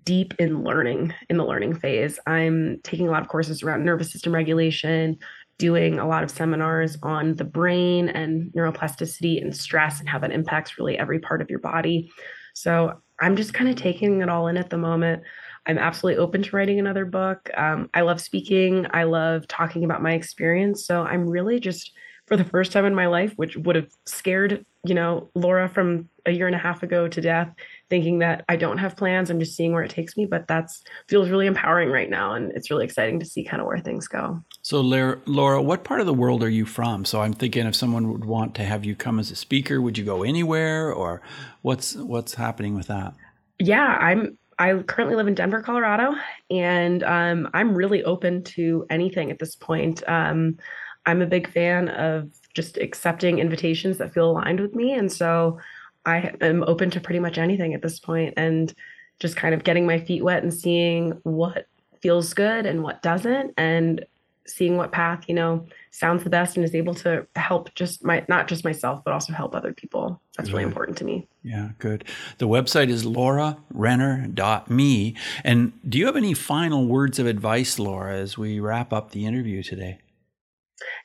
deep 0.04 0.34
in 0.38 0.64
learning 0.64 1.14
in 1.30 1.36
the 1.36 1.44
learning 1.44 1.74
phase. 1.74 2.18
I'm 2.26 2.80
taking 2.82 3.06
a 3.06 3.10
lot 3.10 3.22
of 3.22 3.28
courses 3.28 3.62
around 3.62 3.84
nervous 3.84 4.10
system 4.10 4.34
regulation, 4.34 5.18
doing 5.58 5.98
a 5.98 6.06
lot 6.06 6.22
of 6.22 6.30
seminars 6.30 6.98
on 7.02 7.34
the 7.34 7.44
brain 7.44 8.08
and 8.08 8.52
neuroplasticity 8.52 9.40
and 9.40 9.56
stress 9.56 10.00
and 10.00 10.08
how 10.08 10.18
that 10.18 10.32
impacts 10.32 10.78
really 10.78 10.98
every 10.98 11.18
part 11.18 11.40
of 11.40 11.48
your 11.48 11.58
body. 11.58 12.10
So 12.54 13.00
I'm 13.20 13.36
just 13.36 13.54
kind 13.54 13.68
of 13.68 13.76
taking 13.76 14.20
it 14.20 14.28
all 14.28 14.48
in 14.48 14.56
at 14.56 14.70
the 14.70 14.78
moment. 14.78 15.22
I'm 15.66 15.78
absolutely 15.78 16.22
open 16.22 16.42
to 16.42 16.56
writing 16.56 16.78
another 16.78 17.04
book. 17.04 17.50
Um, 17.56 17.90
I 17.94 18.02
love 18.02 18.20
speaking. 18.20 18.86
I 18.92 19.04
love 19.04 19.48
talking 19.48 19.84
about 19.84 20.02
my 20.02 20.12
experience. 20.12 20.86
So 20.86 21.02
I'm 21.02 21.28
really 21.28 21.58
just 21.58 21.92
for 22.26 22.36
the 22.36 22.44
first 22.44 22.72
time 22.72 22.84
in 22.84 22.94
my 22.94 23.06
life, 23.06 23.32
which 23.36 23.56
would 23.56 23.76
have 23.76 23.90
scared, 24.04 24.64
you 24.84 24.94
know, 24.94 25.30
Laura 25.34 25.68
from 25.68 26.08
a 26.26 26.32
year 26.32 26.46
and 26.46 26.56
a 26.56 26.58
half 26.58 26.82
ago 26.82 27.08
to 27.08 27.20
death, 27.20 27.52
thinking 27.88 28.18
that 28.20 28.44
I 28.48 28.56
don't 28.56 28.78
have 28.78 28.96
plans. 28.96 29.30
I'm 29.30 29.38
just 29.38 29.56
seeing 29.56 29.72
where 29.72 29.82
it 29.82 29.90
takes 29.90 30.16
me. 30.16 30.26
But 30.26 30.46
that's 30.48 30.82
feels 31.08 31.28
really 31.28 31.46
empowering 31.46 31.90
right 31.90 32.10
now. 32.10 32.34
And 32.34 32.52
it's 32.52 32.70
really 32.70 32.84
exciting 32.84 33.20
to 33.20 33.26
see 33.26 33.44
kind 33.44 33.60
of 33.60 33.66
where 33.66 33.78
things 33.78 34.08
go. 34.08 34.42
So, 34.62 34.80
Laura, 34.80 35.62
what 35.62 35.84
part 35.84 36.00
of 36.00 36.06
the 36.06 36.14
world 36.14 36.42
are 36.42 36.48
you 36.48 36.66
from? 36.66 37.04
So, 37.04 37.20
I'm 37.20 37.32
thinking 37.32 37.66
if 37.66 37.76
someone 37.76 38.12
would 38.12 38.24
want 38.24 38.54
to 38.56 38.64
have 38.64 38.84
you 38.84 38.94
come 38.94 39.18
as 39.18 39.30
a 39.30 39.36
speaker, 39.36 39.80
would 39.80 39.98
you 39.98 40.04
go 40.04 40.22
anywhere 40.22 40.92
or 40.92 41.22
what's 41.62 41.94
what's 41.94 42.34
happening 42.34 42.74
with 42.74 42.88
that? 42.88 43.14
Yeah, 43.58 43.98
I'm 44.00 44.38
I 44.58 44.74
currently 44.74 45.16
live 45.16 45.28
in 45.28 45.34
Denver, 45.34 45.60
Colorado, 45.60 46.14
and 46.50 47.02
um, 47.02 47.48
I'm 47.52 47.74
really 47.74 48.02
open 48.04 48.42
to 48.44 48.86
anything 48.88 49.30
at 49.30 49.38
this 49.38 49.54
point. 49.54 50.02
Um, 50.08 50.56
I'm 51.04 51.20
a 51.22 51.26
big 51.26 51.50
fan 51.50 51.88
of 51.90 52.30
just 52.54 52.78
accepting 52.78 53.38
invitations 53.38 53.98
that 53.98 54.14
feel 54.14 54.30
aligned 54.30 54.60
with 54.60 54.74
me. 54.74 54.94
And 54.94 55.12
so 55.12 55.58
I 56.06 56.32
am 56.40 56.64
open 56.64 56.90
to 56.90 57.00
pretty 57.00 57.20
much 57.20 57.36
anything 57.36 57.74
at 57.74 57.82
this. 57.82 58.00
And 58.36 58.72
just 59.18 59.36
kind 59.36 59.54
of 59.54 59.64
getting 59.64 59.86
my 59.86 59.98
feet 59.98 60.22
wet 60.22 60.42
and 60.42 60.52
seeing 60.52 61.12
what 61.22 61.66
feels 62.00 62.34
good 62.34 62.66
and 62.66 62.82
what 62.82 63.00
doesn't 63.02 63.54
and 63.56 64.04
seeing 64.46 64.76
what 64.76 64.92
path 64.92 65.24
you 65.26 65.34
know 65.34 65.66
sounds 65.90 66.22
the 66.22 66.30
best 66.30 66.56
and 66.56 66.64
is 66.64 66.72
able 66.72 66.94
to 66.94 67.26
help 67.34 67.74
just 67.74 68.04
my 68.04 68.24
not 68.28 68.46
just 68.46 68.62
myself 68.64 69.02
but 69.04 69.12
also 69.12 69.32
help 69.32 69.56
other 69.56 69.72
people. 69.72 70.20
That's 70.36 70.50
really 70.50 70.64
important 70.64 70.98
to 70.98 71.04
me. 71.04 71.26
Yeah 71.42 71.70
good. 71.78 72.04
The 72.38 72.46
website 72.46 72.88
is 72.88 73.04
laurarenner.me 73.04 75.14
and 75.42 75.72
do 75.88 75.98
you 75.98 76.06
have 76.06 76.16
any 76.16 76.34
final 76.34 76.86
words 76.86 77.18
of 77.18 77.26
advice 77.26 77.78
laura 77.78 78.16
as 78.16 78.38
we 78.38 78.60
wrap 78.60 78.92
up 78.92 79.10
the 79.10 79.26
interview 79.26 79.62
today? 79.62 79.98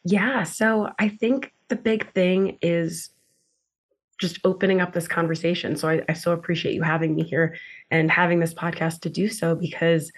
Yeah 0.03 0.43
so 0.43 0.89
i 0.99 1.07
think 1.07 1.53
the 1.69 1.77
big 1.77 2.11
thing 2.13 2.57
is 2.61 3.09
just 4.21 4.39
opening 4.45 4.79
up 4.79 4.93
this 4.93 5.07
conversation 5.07 5.75
so 5.75 5.89
I, 5.89 6.01
I 6.07 6.13
so 6.13 6.31
appreciate 6.31 6.73
you 6.75 6.83
having 6.83 7.15
me 7.15 7.23
here 7.23 7.57
and 7.89 8.09
having 8.09 8.39
this 8.39 8.53
podcast 8.53 9.01
to 9.01 9.09
do 9.09 9.27
so 9.27 9.55
because 9.55 10.11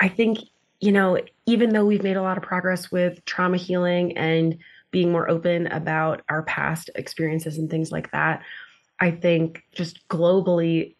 i 0.00 0.08
think 0.08 0.38
you 0.82 0.90
know, 0.90 1.16
even 1.46 1.70
though 1.70 1.86
we've 1.86 2.02
made 2.02 2.16
a 2.16 2.22
lot 2.22 2.36
of 2.36 2.42
progress 2.42 2.90
with 2.90 3.24
trauma 3.24 3.56
healing 3.56 4.18
and 4.18 4.58
being 4.90 5.12
more 5.12 5.30
open 5.30 5.68
about 5.68 6.22
our 6.28 6.42
past 6.42 6.90
experiences 6.96 7.56
and 7.56 7.70
things 7.70 7.92
like 7.92 8.10
that, 8.10 8.42
I 8.98 9.12
think 9.12 9.62
just 9.72 10.06
globally, 10.08 10.96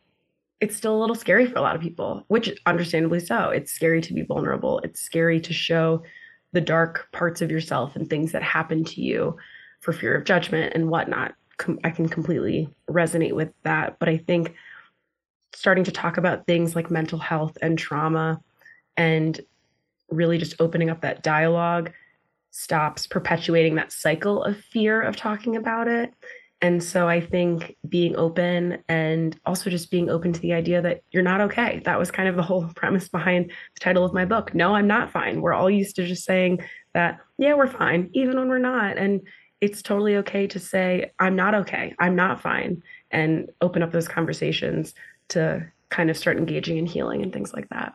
it's 0.61 0.77
still 0.77 0.97
a 0.97 1.01
little 1.01 1.17
scary 1.17 1.47
for 1.47 1.59
a 1.59 1.61
lot 1.61 1.75
of 1.75 1.83
people, 1.83 2.25
which 2.29 2.57
understandably 2.65 3.19
so. 3.19 3.51
It's 3.51 3.73
scary 3.73 4.01
to 4.03 4.15
be 4.15 4.23
vulnerable. 4.23 4.79
It's 4.85 5.01
scary 5.01 5.41
to 5.41 5.53
show 5.53 6.05
the 6.53 6.61
dark 6.61 7.09
parts 7.11 7.43
of 7.43 7.51
yourself 7.51 7.97
and 7.97 8.09
things 8.09 8.31
that 8.33 8.43
happen 8.45 8.85
to 8.85 9.01
you 9.01 9.37
for 9.81 9.93
fear 9.93 10.15
of 10.15 10.25
judgment 10.25 10.75
and 10.77 10.91
whatnot. 10.91 11.35
I 11.85 11.91
can 11.91 12.09
completely 12.09 12.69
resonate 12.89 13.33
with 13.33 13.53
that. 13.63 13.99
But 13.99 14.09
I 14.09 14.17
think 14.19 14.55
starting 15.55 15.85
to 15.85 15.93
talk 15.93 16.17
about 16.17 16.47
things 16.47 16.75
like 16.75 16.91
mental 16.91 17.19
health 17.19 17.59
and 17.61 17.79
trauma 17.79 18.41
and 18.97 19.41
really 20.11 20.39
just 20.39 20.61
opening 20.61 20.91
up 20.91 21.01
that 21.03 21.23
dialogue 21.23 21.93
stops 22.51 23.07
perpetuating 23.07 23.77
that 23.77 23.93
cycle 23.93 24.43
of 24.45 24.59
fear 24.59 25.01
of 25.01 25.17
talking 25.17 25.57
about 25.57 25.89
it. 25.89 26.13
And 26.61 26.83
so 26.83 27.09
I 27.09 27.21
think 27.21 27.77
being 27.89 28.15
open 28.15 28.79
and 28.89 29.39
also 29.45 29.69
just 29.69 29.91
being 29.91 30.09
open 30.09 30.33
to 30.33 30.41
the 30.41 30.53
idea 30.53 30.81
that 30.81 31.03
you're 31.11 31.23
not 31.23 31.41
okay. 31.41 31.83
That 31.85 31.99
was 31.99 32.13
kind 32.13 32.29
of 32.29 32.37
the 32.37 32.43
whole 32.43 32.71
premise 32.77 33.09
behind 33.09 33.51
the 33.75 33.81
title 33.81 34.05
of 34.05 34.15
my 34.15 34.25
book. 34.25 34.55
No, 34.55 34.75
I'm 34.75 34.87
not 34.87 35.11
fine. 35.11 35.41
We're 35.41 35.55
all 35.55 35.71
used 35.71 35.97
to 35.97 36.07
just 36.07 36.25
saying 36.25 36.63
that, 36.95 37.19
yeah, 37.37 37.55
we're 37.55 37.67
fine, 37.67 38.11
even 38.13 38.39
when 38.39 38.49
we're 38.49 38.59
not. 38.59 38.97
And 38.97 39.23
it's 39.63 39.81
totally 39.81 40.17
okay 40.17 40.47
to 40.49 40.59
say, 40.59 41.13
I'm 41.21 41.37
not 41.37 41.55
okay. 41.55 41.95
I'm 42.01 42.17
not 42.17 42.43
fine. 42.43 42.83
And 43.13 43.49
open 43.61 43.81
up 43.83 43.93
those 43.93 44.09
conversations 44.09 44.93
to 45.29 45.65
kind 45.89 46.11
of 46.11 46.17
start 46.19 46.37
engaging 46.37 46.79
in 46.79 46.85
healing 46.85 47.23
and 47.23 47.33
things 47.33 47.55
like 47.55 47.69
that. 47.69 47.95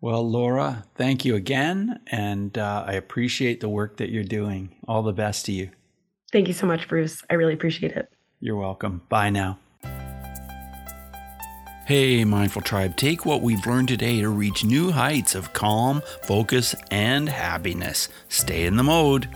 Well, 0.00 0.28
Laura, 0.28 0.84
thank 0.96 1.24
you 1.24 1.36
again. 1.36 2.00
And 2.08 2.58
uh, 2.58 2.84
I 2.86 2.94
appreciate 2.94 3.60
the 3.60 3.68
work 3.68 3.98
that 3.98 4.10
you're 4.10 4.24
doing. 4.24 4.74
All 4.88 5.04
the 5.04 5.12
best 5.12 5.46
to 5.46 5.52
you. 5.52 5.70
Thank 6.32 6.48
you 6.48 6.54
so 6.54 6.66
much, 6.66 6.88
Bruce. 6.88 7.22
I 7.30 7.34
really 7.34 7.54
appreciate 7.54 7.92
it. 7.92 8.12
You're 8.40 8.56
welcome. 8.56 9.02
Bye 9.08 9.30
now. 9.30 9.60
Hey, 11.86 12.24
Mindful 12.24 12.62
Tribe, 12.62 12.96
take 12.96 13.24
what 13.24 13.42
we've 13.42 13.64
learned 13.64 13.86
today 13.86 14.20
to 14.22 14.28
reach 14.28 14.64
new 14.64 14.90
heights 14.90 15.36
of 15.36 15.52
calm, 15.52 16.02
focus, 16.24 16.74
and 16.90 17.28
happiness. 17.28 18.08
Stay 18.28 18.66
in 18.66 18.74
the 18.76 18.82
mode. 18.82 19.28